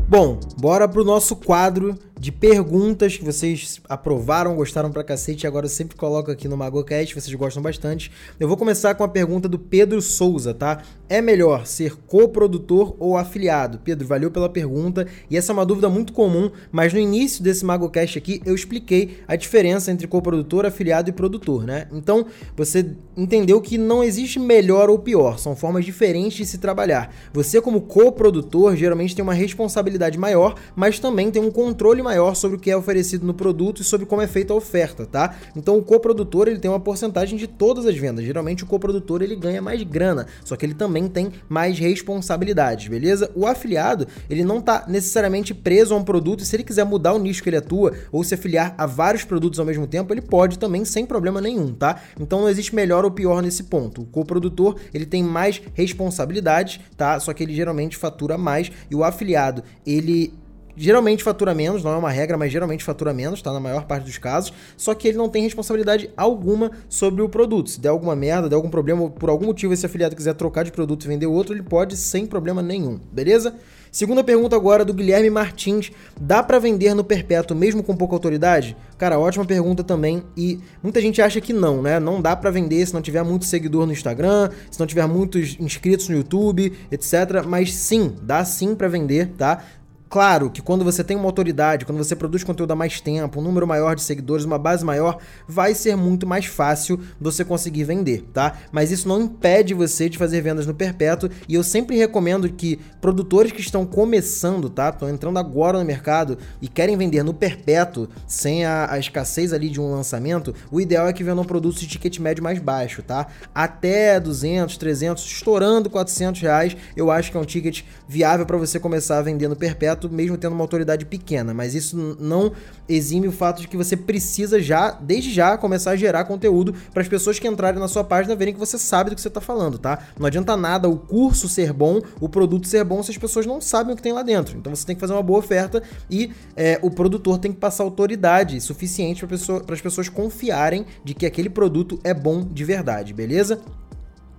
Bom, 0.08 0.40
bora 0.58 0.88
pro 0.88 1.04
nosso 1.04 1.36
quadro 1.36 1.94
de 2.18 2.32
perguntas 2.32 3.16
que 3.16 3.24
vocês 3.24 3.80
aprovaram, 3.88 4.56
gostaram 4.56 4.90
pra 4.90 5.04
cacete, 5.04 5.46
agora 5.46 5.66
eu 5.66 5.70
sempre 5.70 5.96
coloco 5.96 6.30
aqui 6.30 6.48
no 6.48 6.56
MagoCast, 6.56 7.14
vocês 7.14 7.34
gostam 7.34 7.62
bastante. 7.62 8.10
Eu 8.40 8.48
vou 8.48 8.56
começar 8.56 8.94
com 8.96 9.04
a 9.04 9.08
pergunta 9.08 9.48
do 9.48 9.58
Pedro 9.58 10.02
Souza, 10.02 10.52
tá? 10.52 10.82
É 11.08 11.22
melhor 11.22 11.64
ser 11.64 11.96
coprodutor 12.06 12.96
ou 12.98 13.16
afiliado? 13.16 13.78
Pedro, 13.78 14.06
valeu 14.06 14.30
pela 14.30 14.48
pergunta, 14.48 15.06
e 15.30 15.36
essa 15.36 15.52
é 15.52 15.54
uma 15.54 15.64
dúvida 15.64 15.88
muito 15.88 16.12
comum, 16.12 16.50
mas 16.72 16.92
no 16.92 16.98
início 16.98 17.42
desse 17.42 17.64
MagoCast 17.64 18.18
aqui 18.18 18.42
eu 18.44 18.54
expliquei 18.54 19.18
a 19.28 19.36
diferença 19.36 19.92
entre 19.92 20.08
coprodutor, 20.08 20.66
afiliado 20.66 21.08
e 21.08 21.12
produtor, 21.12 21.64
né? 21.64 21.86
Então, 21.92 22.26
você 22.56 22.96
entendeu 23.16 23.60
que 23.60 23.78
não 23.78 24.02
existe 24.02 24.40
melhor 24.40 24.90
ou 24.90 24.98
pior, 24.98 25.38
são 25.38 25.54
formas 25.54 25.84
diferentes 25.84 26.38
de 26.38 26.46
se 26.46 26.58
trabalhar. 26.58 27.14
Você 27.32 27.60
como 27.60 27.82
coprodutor 27.82 28.74
geralmente 28.74 29.14
tem 29.14 29.22
uma 29.22 29.34
responsabilidade 29.34 30.18
maior, 30.18 30.56
mas 30.74 30.98
também 30.98 31.30
tem 31.30 31.40
um 31.40 31.50
controle 31.50 32.02
maior 32.08 32.34
sobre 32.34 32.56
o 32.56 32.60
que 32.60 32.70
é 32.70 32.76
oferecido 32.76 33.26
no 33.26 33.34
produto 33.34 33.82
e 33.82 33.84
sobre 33.84 34.06
como 34.06 34.22
é 34.22 34.26
feita 34.26 34.54
a 34.54 34.56
oferta, 34.56 35.04
tá? 35.04 35.36
Então 35.54 35.76
o 35.76 35.82
coprodutor 35.82 36.48
ele 36.48 36.58
tem 36.58 36.70
uma 36.70 36.80
porcentagem 36.80 37.36
de 37.36 37.46
todas 37.46 37.84
as 37.84 37.96
vendas. 37.96 38.24
Geralmente 38.24 38.64
o 38.64 38.66
coprodutor 38.66 39.20
ele 39.20 39.36
ganha 39.36 39.60
mais 39.60 39.82
grana, 39.82 40.26
só 40.42 40.56
que 40.56 40.64
ele 40.64 40.72
também 40.72 41.06
tem 41.06 41.30
mais 41.48 41.78
responsabilidades, 41.78 42.88
beleza? 42.88 43.30
O 43.34 43.46
afiliado 43.46 44.06
ele 44.30 44.42
não 44.42 44.58
está 44.58 44.86
necessariamente 44.88 45.52
preso 45.52 45.92
a 45.92 45.98
um 45.98 46.02
produto 46.02 46.40
e 46.40 46.46
se 46.46 46.56
ele 46.56 46.64
quiser 46.64 46.84
mudar 46.84 47.12
o 47.12 47.18
nicho 47.18 47.42
que 47.42 47.50
ele 47.50 47.58
atua 47.58 47.92
ou 48.10 48.24
se 48.24 48.34
afiliar 48.34 48.74
a 48.78 48.86
vários 48.86 49.24
produtos 49.24 49.60
ao 49.60 49.66
mesmo 49.66 49.86
tempo, 49.86 50.14
ele 50.14 50.22
pode 50.22 50.58
também 50.58 50.86
sem 50.86 51.04
problema 51.04 51.42
nenhum, 51.42 51.74
tá? 51.74 52.00
Então 52.18 52.40
não 52.40 52.48
existe 52.48 52.74
melhor 52.74 53.04
ou 53.04 53.10
pior 53.10 53.42
nesse 53.42 53.64
ponto. 53.64 54.02
O 54.02 54.06
coprodutor 54.06 54.76
ele 54.94 55.04
tem 55.04 55.22
mais 55.22 55.60
responsabilidades, 55.74 56.80
tá? 56.96 57.20
Só 57.20 57.34
que 57.34 57.42
ele 57.42 57.54
geralmente 57.54 57.98
fatura 57.98 58.38
mais 58.38 58.72
e 58.90 58.94
o 58.94 59.04
afiliado 59.04 59.62
ele 59.86 60.32
geralmente 60.78 61.24
fatura 61.24 61.54
menos, 61.54 61.82
não 61.82 61.92
é 61.92 61.96
uma 61.96 62.10
regra, 62.10 62.38
mas 62.38 62.52
geralmente 62.52 62.84
fatura 62.84 63.12
menos, 63.12 63.42
tá? 63.42 63.52
Na 63.52 63.60
maior 63.60 63.84
parte 63.84 64.04
dos 64.04 64.18
casos. 64.18 64.52
Só 64.76 64.94
que 64.94 65.08
ele 65.08 65.18
não 65.18 65.28
tem 65.28 65.42
responsabilidade 65.42 66.10
alguma 66.16 66.70
sobre 66.88 67.22
o 67.22 67.28
produto. 67.28 67.70
Se 67.70 67.80
der 67.80 67.88
alguma 67.88 68.14
merda, 68.14 68.48
der 68.48 68.56
algum 68.56 68.70
problema, 68.70 69.10
por 69.10 69.28
algum 69.28 69.46
motivo 69.46 69.72
esse 69.72 69.84
afiliado 69.84 70.14
quiser 70.14 70.34
trocar 70.34 70.64
de 70.64 70.72
produto 70.72 71.04
e 71.04 71.08
vender 71.08 71.26
outro, 71.26 71.54
ele 71.54 71.62
pode 71.62 71.96
sem 71.96 72.26
problema 72.26 72.62
nenhum, 72.62 72.98
beleza? 73.12 73.54
Segunda 73.90 74.22
pergunta 74.22 74.54
agora 74.54 74.84
do 74.84 74.92
Guilherme 74.92 75.30
Martins: 75.30 75.90
dá 76.20 76.42
para 76.42 76.58
vender 76.58 76.94
no 76.94 77.02
perpétuo 77.02 77.56
mesmo 77.56 77.82
com 77.82 77.96
pouca 77.96 78.14
autoridade? 78.14 78.76
Cara, 78.96 79.18
ótima 79.18 79.44
pergunta 79.44 79.82
também 79.82 80.22
e 80.36 80.60
muita 80.82 81.00
gente 81.00 81.22
acha 81.22 81.40
que 81.40 81.52
não, 81.52 81.82
né? 81.82 81.98
Não 81.98 82.20
dá 82.20 82.36
para 82.36 82.50
vender 82.50 82.84
se 82.86 82.92
não 82.92 83.00
tiver 83.00 83.22
muito 83.22 83.44
seguidor 83.44 83.86
no 83.86 83.92
Instagram, 83.92 84.50
se 84.70 84.78
não 84.78 84.86
tiver 84.86 85.06
muitos 85.06 85.56
inscritos 85.58 86.08
no 86.08 86.16
YouTube, 86.16 86.72
etc. 86.90 87.44
Mas 87.46 87.74
sim, 87.74 88.14
dá 88.22 88.44
sim 88.44 88.74
para 88.74 88.88
vender, 88.88 89.28
tá? 89.38 89.64
Claro 90.08 90.50
que 90.50 90.62
quando 90.62 90.84
você 90.84 91.04
tem 91.04 91.16
uma 91.16 91.26
autoridade, 91.26 91.84
quando 91.84 91.98
você 91.98 92.16
produz 92.16 92.42
conteúdo 92.42 92.70
há 92.70 92.76
mais 92.76 92.98
tempo, 92.98 93.40
um 93.40 93.42
número 93.42 93.66
maior 93.66 93.94
de 93.94 94.02
seguidores, 94.02 94.44
uma 94.44 94.58
base 94.58 94.84
maior, 94.84 95.18
vai 95.46 95.74
ser 95.74 95.96
muito 95.96 96.26
mais 96.26 96.46
fácil 96.46 96.98
você 97.20 97.44
conseguir 97.44 97.84
vender, 97.84 98.22
tá? 98.32 98.56
Mas 98.72 98.90
isso 98.90 99.06
não 99.06 99.20
impede 99.20 99.74
você 99.74 100.08
de 100.08 100.16
fazer 100.16 100.40
vendas 100.40 100.66
no 100.66 100.72
perpétuo 100.72 101.28
e 101.46 101.54
eu 101.54 101.62
sempre 101.62 101.96
recomendo 101.96 102.48
que 102.48 102.80
produtores 103.02 103.52
que 103.52 103.60
estão 103.60 103.84
começando, 103.84 104.70
tá? 104.70 104.88
Estão 104.88 105.10
entrando 105.10 105.38
agora 105.38 105.78
no 105.78 105.84
mercado 105.84 106.38
e 106.62 106.68
querem 106.68 106.96
vender 106.96 107.22
no 107.22 107.34
perpétuo, 107.34 108.08
sem 108.26 108.64
a, 108.64 108.90
a 108.90 108.98
escassez 108.98 109.52
ali 109.52 109.68
de 109.68 109.78
um 109.80 109.90
lançamento, 109.90 110.54
o 110.70 110.80
ideal 110.80 111.06
é 111.06 111.12
que 111.12 111.24
vendam 111.24 111.44
produtos 111.44 111.80
de 111.80 111.86
ticket 111.86 112.18
médio 112.18 112.42
mais 112.42 112.58
baixo, 112.58 113.02
tá? 113.02 113.26
Até 113.54 114.18
200, 114.18 114.78
300, 114.78 115.22
estourando 115.22 115.90
400 115.90 116.40
reais, 116.40 116.76
eu 116.96 117.10
acho 117.10 117.30
que 117.30 117.36
é 117.36 117.40
um 117.40 117.44
ticket 117.44 117.82
viável 118.08 118.46
para 118.46 118.56
você 118.56 118.80
começar 118.80 119.18
a 119.18 119.22
vender 119.22 119.48
no 119.48 119.56
perpétuo 119.56 119.97
mesmo 120.10 120.36
tendo 120.36 120.52
uma 120.52 120.62
autoridade 120.62 121.06
pequena, 121.06 121.54
mas 121.54 121.74
isso 121.74 122.16
não 122.20 122.52
exime 122.88 123.26
o 123.26 123.32
fato 123.32 123.62
de 123.62 123.68
que 123.68 123.76
você 123.76 123.96
precisa 123.96 124.60
já, 124.60 124.90
desde 124.90 125.32
já, 125.32 125.56
começar 125.56 125.92
a 125.92 125.96
gerar 125.96 126.24
conteúdo 126.24 126.74
para 126.92 127.02
as 127.02 127.08
pessoas 127.08 127.38
que 127.38 127.48
entrarem 127.48 127.80
na 127.80 127.88
sua 127.88 128.04
página 128.04 128.36
verem 128.36 128.52
que 128.52 128.60
você 128.60 128.78
sabe 128.78 129.10
do 129.10 129.16
que 129.16 129.22
você 129.22 129.28
está 129.28 129.40
falando, 129.40 129.78
tá? 129.78 129.98
Não 130.18 130.26
adianta 130.26 130.56
nada 130.56 130.88
o 130.88 130.96
curso 130.98 131.48
ser 131.48 131.72
bom, 131.72 132.00
o 132.20 132.28
produto 132.28 132.66
ser 132.66 132.84
bom 132.84 133.02
se 133.02 133.10
as 133.10 133.18
pessoas 133.18 133.46
não 133.46 133.60
sabem 133.60 133.94
o 133.94 133.96
que 133.96 134.02
tem 134.02 134.12
lá 134.12 134.22
dentro. 134.22 134.58
Então 134.58 134.74
você 134.74 134.86
tem 134.86 134.94
que 134.94 135.00
fazer 135.00 135.12
uma 135.12 135.22
boa 135.22 135.38
oferta 135.38 135.82
e 136.10 136.32
é, 136.56 136.78
o 136.82 136.90
produtor 136.90 137.38
tem 137.38 137.52
que 137.52 137.58
passar 137.58 137.84
autoridade 137.84 138.60
suficiente 138.60 139.20
para 139.20 139.28
pessoa, 139.28 139.64
as 139.66 139.80
pessoas 139.80 140.08
confiarem 140.08 140.84
de 141.04 141.14
que 141.14 141.24
aquele 141.24 141.48
produto 141.48 141.98
é 142.04 142.12
bom 142.12 142.44
de 142.44 142.64
verdade, 142.64 143.14
beleza? 143.14 143.60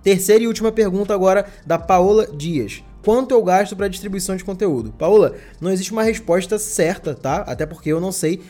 Terceira 0.02 0.44
e 0.44 0.46
última 0.46 0.72
pergunta 0.72 1.12
agora 1.12 1.46
da 1.66 1.78
Paola 1.78 2.26
Dias 2.26 2.82
quanto 3.02 3.32
eu 3.32 3.42
gasto 3.42 3.76
para 3.76 3.88
distribuição 3.88 4.36
de 4.36 4.44
conteúdo? 4.44 4.92
Paula, 4.92 5.34
não 5.60 5.70
existe 5.70 5.92
uma 5.92 6.02
resposta 6.02 6.58
certa, 6.58 7.14
tá? 7.14 7.38
Até 7.46 7.66
porque 7.66 7.90
eu 7.90 8.00
não 8.00 8.12
sei 8.12 8.40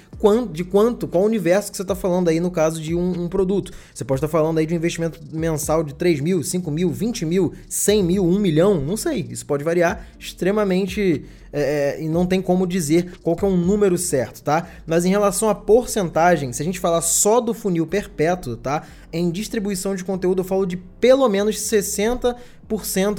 de 0.53 0.65
quanto, 0.65 1.09
qual 1.09 1.25
universo 1.25 1.71
que 1.71 1.77
você 1.77 1.83
está 1.83 1.95
falando 1.95 2.29
aí 2.29 2.41
no 2.41 2.51
caso 2.51 2.81
de 2.81 2.95
um, 2.95 3.23
um, 3.23 3.29
produto. 3.29 3.73
Você 3.95 4.05
pode 4.05 4.19
estar 4.19 4.29
tá 4.29 4.33
falando 4.33 4.59
aí 4.59 4.67
de 4.67 4.75
um 4.75 4.77
investimento 4.77 5.19
mensal 5.33 5.83
de 5.83 5.95
3 5.95 6.21
mil, 6.21 6.43
5 6.43 6.71
mil, 6.71 6.91
20 6.91 7.25
mil, 7.25 7.55
100 7.69 8.05
mil, 8.05 8.25
1 8.25 8.39
milhão, 8.39 8.81
não 8.81 8.99
sei. 8.99 9.27
Isso 9.31 9.47
pode 9.47 9.65
variar 9.65 10.07
extremamente 10.19 11.25
é, 11.53 11.97
é, 11.99 12.03
e 12.03 12.09
não 12.09 12.27
tem 12.27 12.41
como 12.41 12.67
dizer 12.67 13.19
qual 13.23 13.35
que 13.35 13.45
é 13.45 13.49
um 13.49 13.57
número 13.57 13.97
certo, 13.97 14.43
tá? 14.43 14.69
Mas 14.87 15.05
em 15.05 15.11
relação 15.11 15.49
à 15.49 15.55
porcentagem, 15.55 16.53
se 16.53 16.63
a 16.63 16.65
gente 16.65 16.79
falar 16.79 17.01
só 17.01 17.41
do 17.41 17.53
funil 17.53 17.87
perpétuo, 17.87 18.57
tá? 18.57 18.87
Em 19.13 19.31
distribuição 19.31 19.95
de 19.95 20.05
conteúdo 20.05 20.41
eu 20.41 20.45
falo 20.45 20.67
de 20.67 20.77
pelo 20.77 21.29
menos 21.29 21.57
60% 21.57 22.37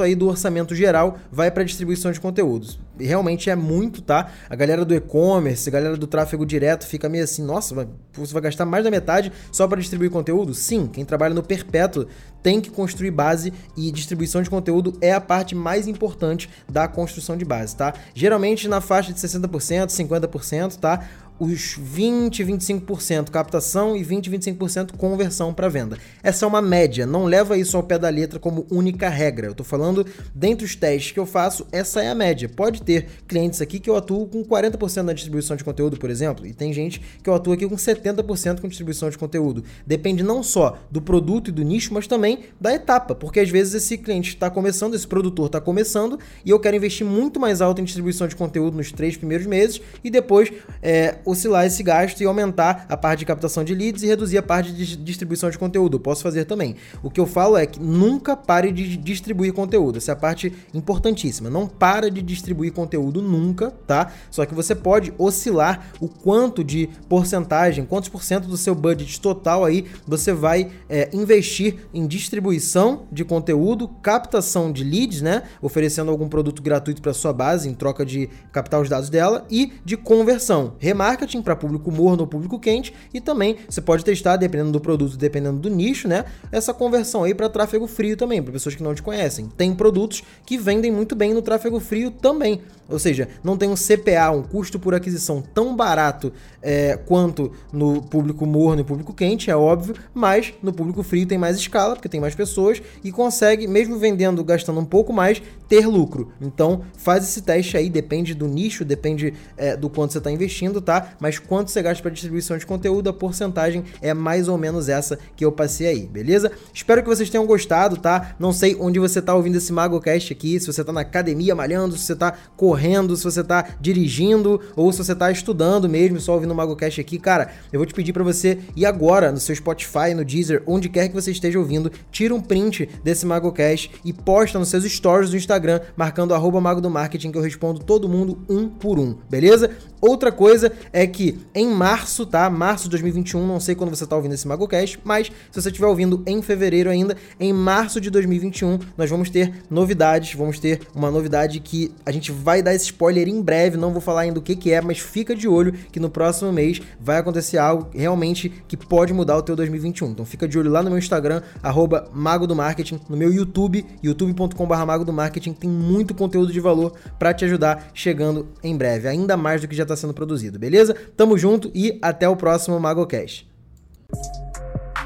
aí 0.03 0.15
do 0.15 0.27
orçamento 0.27 0.75
geral 0.75 1.17
vai 1.31 1.49
para 1.49 1.63
distribuição 1.63 2.11
de 2.11 2.19
conteúdos. 2.19 2.79
E 2.99 3.05
realmente 3.05 3.49
é 3.49 3.55
muito, 3.55 4.01
tá? 4.01 4.29
A 4.49 4.55
galera 4.55 4.85
do 4.85 4.93
e-commerce, 4.93 5.67
a 5.67 5.71
galera 5.71 5.97
do 5.97 6.05
tráfego 6.05 6.45
direto 6.45 6.85
fica 6.85 7.09
meio 7.09 7.23
assim, 7.23 7.43
nossa, 7.43 7.87
você 8.13 8.33
vai 8.33 8.43
gastar 8.43 8.65
mais 8.65 8.83
da 8.83 8.91
metade 8.91 9.31
só 9.51 9.67
para 9.67 9.79
distribuir 9.79 10.11
conteúdo? 10.11 10.53
Sim, 10.53 10.87
quem 10.87 11.03
trabalha 11.03 11.33
no 11.33 11.41
perpétuo 11.41 12.05
tem 12.43 12.61
que 12.61 12.69
construir 12.69 13.11
base 13.11 13.53
e 13.75 13.91
distribuição 13.91 14.41
de 14.41 14.49
conteúdo 14.49 14.93
é 15.01 15.11
a 15.13 15.21
parte 15.21 15.55
mais 15.55 15.87
importante 15.87 16.49
da 16.69 16.87
construção 16.87 17.37
de 17.37 17.45
base, 17.45 17.75
tá? 17.75 17.93
Geralmente 18.13 18.67
na 18.67 18.81
faixa 18.81 19.13
de 19.13 19.19
60%, 19.19 19.87
50%, 19.87 20.77
tá? 20.77 21.07
Os 21.41 21.75
20, 21.75 22.43
25% 22.45 23.31
captação 23.31 23.97
e 23.97 24.03
20, 24.03 24.29
25% 24.29 24.91
conversão 24.95 25.51
para 25.51 25.67
venda. 25.67 25.97
Essa 26.21 26.45
é 26.45 26.47
uma 26.47 26.61
média, 26.61 27.07
não 27.07 27.25
leva 27.25 27.57
isso 27.57 27.75
ao 27.75 27.81
pé 27.81 27.97
da 27.97 28.09
letra 28.09 28.37
como 28.39 28.67
única 28.69 29.09
regra. 29.09 29.47
Eu 29.47 29.53
estou 29.53 29.65
falando, 29.65 30.05
dentre 30.35 30.63
os 30.63 30.75
testes 30.75 31.13
que 31.13 31.19
eu 31.19 31.25
faço, 31.25 31.65
essa 31.71 32.03
é 32.03 32.11
a 32.11 32.15
média. 32.15 32.47
Pode 32.47 32.83
ter 32.83 33.07
clientes 33.27 33.59
aqui 33.59 33.79
que 33.79 33.89
eu 33.89 33.95
atuo 33.95 34.27
com 34.27 34.45
40% 34.45 35.01
na 35.01 35.13
distribuição 35.13 35.55
de 35.55 35.63
conteúdo, 35.63 35.97
por 35.97 36.11
exemplo, 36.11 36.45
e 36.45 36.53
tem 36.53 36.71
gente 36.71 37.01
que 37.23 37.27
eu 37.27 37.33
atuo 37.33 37.53
aqui 37.53 37.67
com 37.67 37.75
70% 37.75 38.61
com 38.61 38.67
distribuição 38.67 39.09
de 39.09 39.17
conteúdo. 39.17 39.63
Depende 39.83 40.21
não 40.21 40.43
só 40.43 40.77
do 40.91 41.01
produto 41.01 41.47
e 41.47 41.51
do 41.51 41.63
nicho, 41.63 41.91
mas 41.91 42.05
também 42.05 42.41
da 42.59 42.71
etapa, 42.71 43.15
porque 43.15 43.39
às 43.39 43.49
vezes 43.49 43.73
esse 43.73 43.97
cliente 43.97 44.29
está 44.29 44.47
começando, 44.47 44.93
esse 44.93 45.07
produtor 45.07 45.47
está 45.47 45.59
começando 45.59 46.19
e 46.45 46.51
eu 46.51 46.59
quero 46.59 46.75
investir 46.75 47.05
muito 47.05 47.39
mais 47.39 47.61
alto 47.61 47.81
em 47.81 47.83
distribuição 47.83 48.27
de 48.27 48.35
conteúdo 48.35 48.77
nos 48.77 48.91
três 48.91 49.17
primeiros 49.17 49.47
meses 49.47 49.81
e 50.03 50.11
depois 50.11 50.51
é, 50.83 51.15
oscilar 51.31 51.65
esse 51.65 51.81
gasto 51.83 52.21
e 52.21 52.25
aumentar 52.25 52.85
a 52.87 52.97
parte 52.97 53.19
de 53.19 53.25
captação 53.25 53.63
de 53.63 53.73
leads 53.73 54.03
e 54.03 54.07
reduzir 54.07 54.37
a 54.37 54.43
parte 54.43 54.71
de 54.71 54.95
distribuição 54.95 55.49
de 55.49 55.57
conteúdo. 55.57 55.99
Posso 55.99 56.23
fazer 56.23 56.45
também. 56.45 56.75
O 57.01 57.09
que 57.09 57.19
eu 57.19 57.25
falo 57.25 57.57
é 57.57 57.65
que 57.65 57.79
nunca 57.79 58.35
pare 58.35 58.71
de 58.71 58.97
distribuir 58.97 59.53
conteúdo. 59.53 59.97
Essa 59.97 60.11
é 60.11 60.13
a 60.13 60.17
parte 60.17 60.53
importantíssima. 60.73 61.49
Não 61.49 61.67
para 61.67 62.09
de 62.09 62.21
distribuir 62.21 62.73
conteúdo 62.73 63.21
nunca, 63.21 63.71
tá? 63.87 64.11
Só 64.29 64.45
que 64.45 64.53
você 64.53 64.75
pode 64.75 65.13
oscilar 65.17 65.91
o 65.99 66.07
quanto 66.07 66.63
de 66.63 66.89
porcentagem, 67.07 67.85
quantos 67.85 68.09
por 68.09 68.23
cento 68.23 68.47
do 68.47 68.57
seu 68.57 68.75
budget 68.75 69.19
total 69.19 69.65
aí 69.65 69.85
você 70.05 70.33
vai 70.33 70.69
é, 70.89 71.09
investir 71.13 71.87
em 71.93 72.05
distribuição 72.07 73.07
de 73.11 73.23
conteúdo, 73.23 73.87
captação 73.87 74.71
de 74.71 74.83
leads, 74.83 75.21
né? 75.21 75.43
Oferecendo 75.61 76.11
algum 76.11 76.27
produto 76.27 76.61
gratuito 76.61 77.01
para 77.01 77.13
sua 77.13 77.33
base 77.33 77.69
em 77.69 77.73
troca 77.73 78.05
de 78.05 78.29
captar 78.51 78.81
os 78.81 78.89
dados 78.89 79.09
dela 79.09 79.45
e 79.49 79.73
de 79.83 79.97
conversão, 79.97 80.75
remarketing 81.21 81.41
para 81.41 81.55
público 81.55 81.91
morno 81.91 82.21
ou 82.21 82.27
público 82.27 82.59
quente 82.59 82.93
e 83.13 83.21
também 83.21 83.57
você 83.69 83.81
pode 83.81 84.03
testar 84.03 84.37
dependendo 84.37 84.71
do 84.71 84.79
produto, 84.79 85.15
dependendo 85.17 85.59
do 85.59 85.69
nicho, 85.69 86.07
né? 86.07 86.25
Essa 86.51 86.73
conversão 86.73 87.23
aí 87.23 87.33
para 87.33 87.49
tráfego 87.49 87.87
frio 87.87 88.17
também, 88.17 88.41
para 88.41 88.51
pessoas 88.51 88.75
que 88.75 88.83
não 88.83 88.93
te 88.95 89.01
conhecem. 89.01 89.47
Tem 89.47 89.73
produtos 89.73 90.23
que 90.45 90.57
vendem 90.57 90.91
muito 90.91 91.15
bem 91.15 91.33
no 91.33 91.41
tráfego 91.41 91.79
frio 91.79 92.11
também. 92.11 92.61
Ou 92.91 92.99
seja, 92.99 93.27
não 93.43 93.57
tem 93.57 93.69
um 93.69 93.75
CPA, 93.75 94.31
um 94.31 94.43
custo 94.43 94.79
por 94.79 94.93
aquisição 94.93 95.41
tão 95.41 95.75
barato 95.75 96.31
é, 96.61 96.97
quanto 96.97 97.51
no 97.71 98.01
público 98.01 98.45
morno 98.45 98.81
e 98.81 98.83
público 98.83 99.13
quente, 99.13 99.49
é 99.49 99.55
óbvio, 99.55 99.95
mas 100.13 100.53
no 100.61 100.73
público 100.73 101.03
frio 101.03 101.25
tem 101.25 101.37
mais 101.37 101.57
escala, 101.57 101.95
porque 101.95 102.09
tem 102.09 102.19
mais 102.19 102.35
pessoas 102.35 102.81
e 103.03 103.11
consegue, 103.11 103.67
mesmo 103.67 103.97
vendendo, 103.97 104.43
gastando 104.43 104.79
um 104.79 104.85
pouco 104.85 105.11
mais, 105.11 105.41
ter 105.67 105.87
lucro. 105.87 106.31
Então 106.41 106.81
faz 106.97 107.23
esse 107.23 107.41
teste 107.41 107.77
aí, 107.77 107.89
depende 107.89 108.33
do 108.33 108.47
nicho, 108.47 108.83
depende 108.83 109.33
é, 109.57 109.75
do 109.75 109.89
quanto 109.89 110.11
você 110.11 110.17
está 110.17 110.31
investindo, 110.31 110.81
tá? 110.81 111.13
Mas 111.19 111.39
quanto 111.39 111.71
você 111.71 111.81
gasta 111.81 112.01
para 112.01 112.11
distribuição 112.11 112.57
de 112.57 112.65
conteúdo, 112.65 113.09
a 113.09 113.13
porcentagem 113.13 113.83
é 114.01 114.13
mais 114.13 114.47
ou 114.47 114.57
menos 114.57 114.89
essa 114.89 115.17
que 115.35 115.45
eu 115.45 115.51
passei 115.51 115.87
aí, 115.87 116.05
beleza? 116.05 116.51
Espero 116.73 117.01
que 117.01 117.07
vocês 117.07 117.29
tenham 117.29 117.45
gostado, 117.45 117.97
tá? 117.97 118.35
Não 118.37 118.51
sei 118.51 118.75
onde 118.79 118.99
você 118.99 119.19
está 119.19 119.33
ouvindo 119.33 119.57
esse 119.57 119.71
MagoCast 119.71 120.33
aqui, 120.33 120.59
se 120.59 120.67
você 120.67 120.81
está 120.81 120.91
na 120.91 121.01
academia 121.01 121.55
malhando, 121.55 121.97
se 121.97 122.05
você 122.05 122.13
está 122.13 122.33
correndo, 122.55 122.80
se 123.15 123.23
você 123.23 123.41
está 123.41 123.75
dirigindo 123.79 124.59
ou 124.75 124.91
se 124.91 124.97
você 124.99 125.13
está 125.13 125.31
estudando 125.31 125.87
mesmo, 125.87 126.19
só 126.19 126.33
ouvindo 126.33 126.51
o 126.51 126.55
MagoCast 126.55 126.99
aqui, 126.99 127.17
cara, 127.19 127.51
eu 127.71 127.79
vou 127.79 127.85
te 127.85 127.93
pedir 127.93 128.13
para 128.13 128.23
você 128.23 128.59
ir 128.75 128.85
agora 128.85 129.31
no 129.31 129.39
seu 129.39 129.55
Spotify, 129.55 130.13
no 130.15 130.25
Deezer, 130.25 130.63
onde 130.65 130.89
quer 130.89 131.07
que 131.07 131.13
você 131.13 131.31
esteja 131.31 131.59
ouvindo, 131.59 131.91
tira 132.11 132.33
um 132.33 132.41
print 132.41 132.89
desse 133.03 133.25
MagoCast 133.25 133.91
e 134.03 134.11
posta 134.11 134.57
nos 134.57 134.69
seus 134.69 134.83
stories 134.83 135.29
do 135.29 135.37
Instagram, 135.37 135.81
marcando 135.95 136.33
arroba 136.33 136.59
Mago 136.59 136.81
do 136.81 136.89
Marketing, 136.89 137.31
que 137.31 137.37
eu 137.37 137.41
respondo 137.41 137.79
todo 137.79 138.09
mundo 138.09 138.39
um 138.49 138.67
por 138.67 138.99
um, 138.99 139.15
beleza? 139.29 139.71
Outra 140.01 140.31
coisa 140.31 140.71
é 140.91 141.05
que 141.05 141.37
em 141.53 141.67
março, 141.67 142.25
tá? 142.25 142.49
Março 142.49 142.85
de 142.85 142.91
2021, 142.91 143.45
não 143.45 143.59
sei 143.59 143.75
quando 143.75 143.91
você 143.91 144.03
está 144.03 144.15
ouvindo 144.15 144.33
esse 144.33 144.47
MagoCast, 144.47 144.99
mas 145.03 145.27
se 145.27 145.61
você 145.61 145.69
estiver 145.69 145.85
ouvindo 145.85 146.23
em 146.25 146.41
fevereiro 146.41 146.89
ainda, 146.89 147.15
em 147.39 147.53
março 147.53 148.01
de 148.01 148.09
2021, 148.09 148.79
nós 148.97 149.09
vamos 149.09 149.29
ter 149.29 149.53
novidades, 149.69 150.33
vamos 150.33 150.59
ter 150.59 150.81
uma 150.95 151.11
novidade 151.11 151.59
que 151.59 151.91
a 152.03 152.11
gente 152.11 152.31
vai 152.31 152.63
dar 152.71 152.75
esse 152.75 152.85
spoiler 152.85 153.27
em 153.27 153.41
breve, 153.41 153.77
não 153.77 153.91
vou 153.91 154.01
falar 154.01 154.21
ainda 154.21 154.39
o 154.39 154.41
que, 154.41 154.55
que 154.55 154.71
é, 154.71 154.81
mas 154.81 154.99
fica 154.99 155.35
de 155.35 155.47
olho 155.47 155.73
que 155.91 155.99
no 155.99 156.09
próximo 156.09 156.51
mês 156.51 156.81
vai 156.99 157.17
acontecer 157.17 157.57
algo 157.57 157.89
realmente 157.93 158.49
que 158.67 158.77
pode 158.77 159.13
mudar 159.13 159.37
o 159.37 159.41
teu 159.41 159.55
2021. 159.55 160.11
Então 160.11 160.25
fica 160.25 160.47
de 160.47 160.57
olho 160.57 160.71
lá 160.71 160.81
no 160.81 160.89
meu 160.89 160.97
Instagram, 160.97 161.41
arroba 161.61 162.09
Mago 162.13 162.47
do 162.47 162.55
Marketing, 162.55 162.99
no 163.09 163.17
meu 163.17 163.31
YouTube, 163.31 163.85
youtube.com.br 164.01 164.85
Mago 164.85 165.05
do 165.05 165.13
Marketing, 165.13 165.53
tem 165.53 165.69
muito 165.69 166.13
conteúdo 166.13 166.51
de 166.51 166.59
valor 166.59 166.93
para 167.19 167.33
te 167.33 167.45
ajudar 167.45 167.91
chegando 167.93 168.47
em 168.63 168.75
breve, 168.75 169.07
ainda 169.07 169.35
mais 169.35 169.61
do 169.61 169.67
que 169.67 169.75
já 169.75 169.83
está 169.83 169.95
sendo 169.95 170.13
produzido, 170.13 170.57
beleza? 170.57 170.95
Tamo 171.15 171.37
junto 171.37 171.71
e 171.73 171.99
até 172.01 172.27
o 172.27 172.35
próximo 172.35 172.79
MagoCast. 172.79 173.49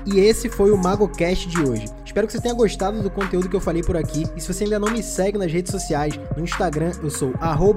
E 0.05 0.19
esse 0.19 0.49
foi 0.49 0.71
o 0.71 0.77
MagoCast 0.77 1.47
de 1.47 1.61
hoje. 1.61 1.85
Espero 2.05 2.27
que 2.27 2.33
você 2.33 2.41
tenha 2.41 2.53
gostado 2.53 3.01
do 3.01 3.09
conteúdo 3.09 3.49
que 3.49 3.55
eu 3.55 3.61
falei 3.61 3.81
por 3.81 3.97
aqui. 3.97 4.25
E 4.35 4.41
se 4.41 4.53
você 4.53 4.63
ainda 4.63 4.79
não 4.79 4.91
me 4.91 5.01
segue 5.01 5.37
nas 5.37 5.51
redes 5.51 5.71
sociais, 5.71 6.19
no 6.37 6.43
Instagram 6.43 6.91
eu 7.01 7.09
sou 7.09 7.33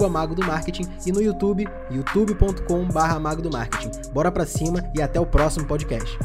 Mago 0.09 0.35
do 0.35 0.45
Marketing 0.45 0.85
e 1.05 1.11
no 1.11 1.21
YouTube, 1.21 1.67
youtube.com/mago 1.91 3.41
do 3.41 3.49
Marketing. 3.49 3.91
Bora 4.13 4.31
pra 4.31 4.45
cima 4.45 4.89
e 4.95 5.01
até 5.01 5.19
o 5.19 5.25
próximo 5.25 5.65
podcast. 5.65 6.17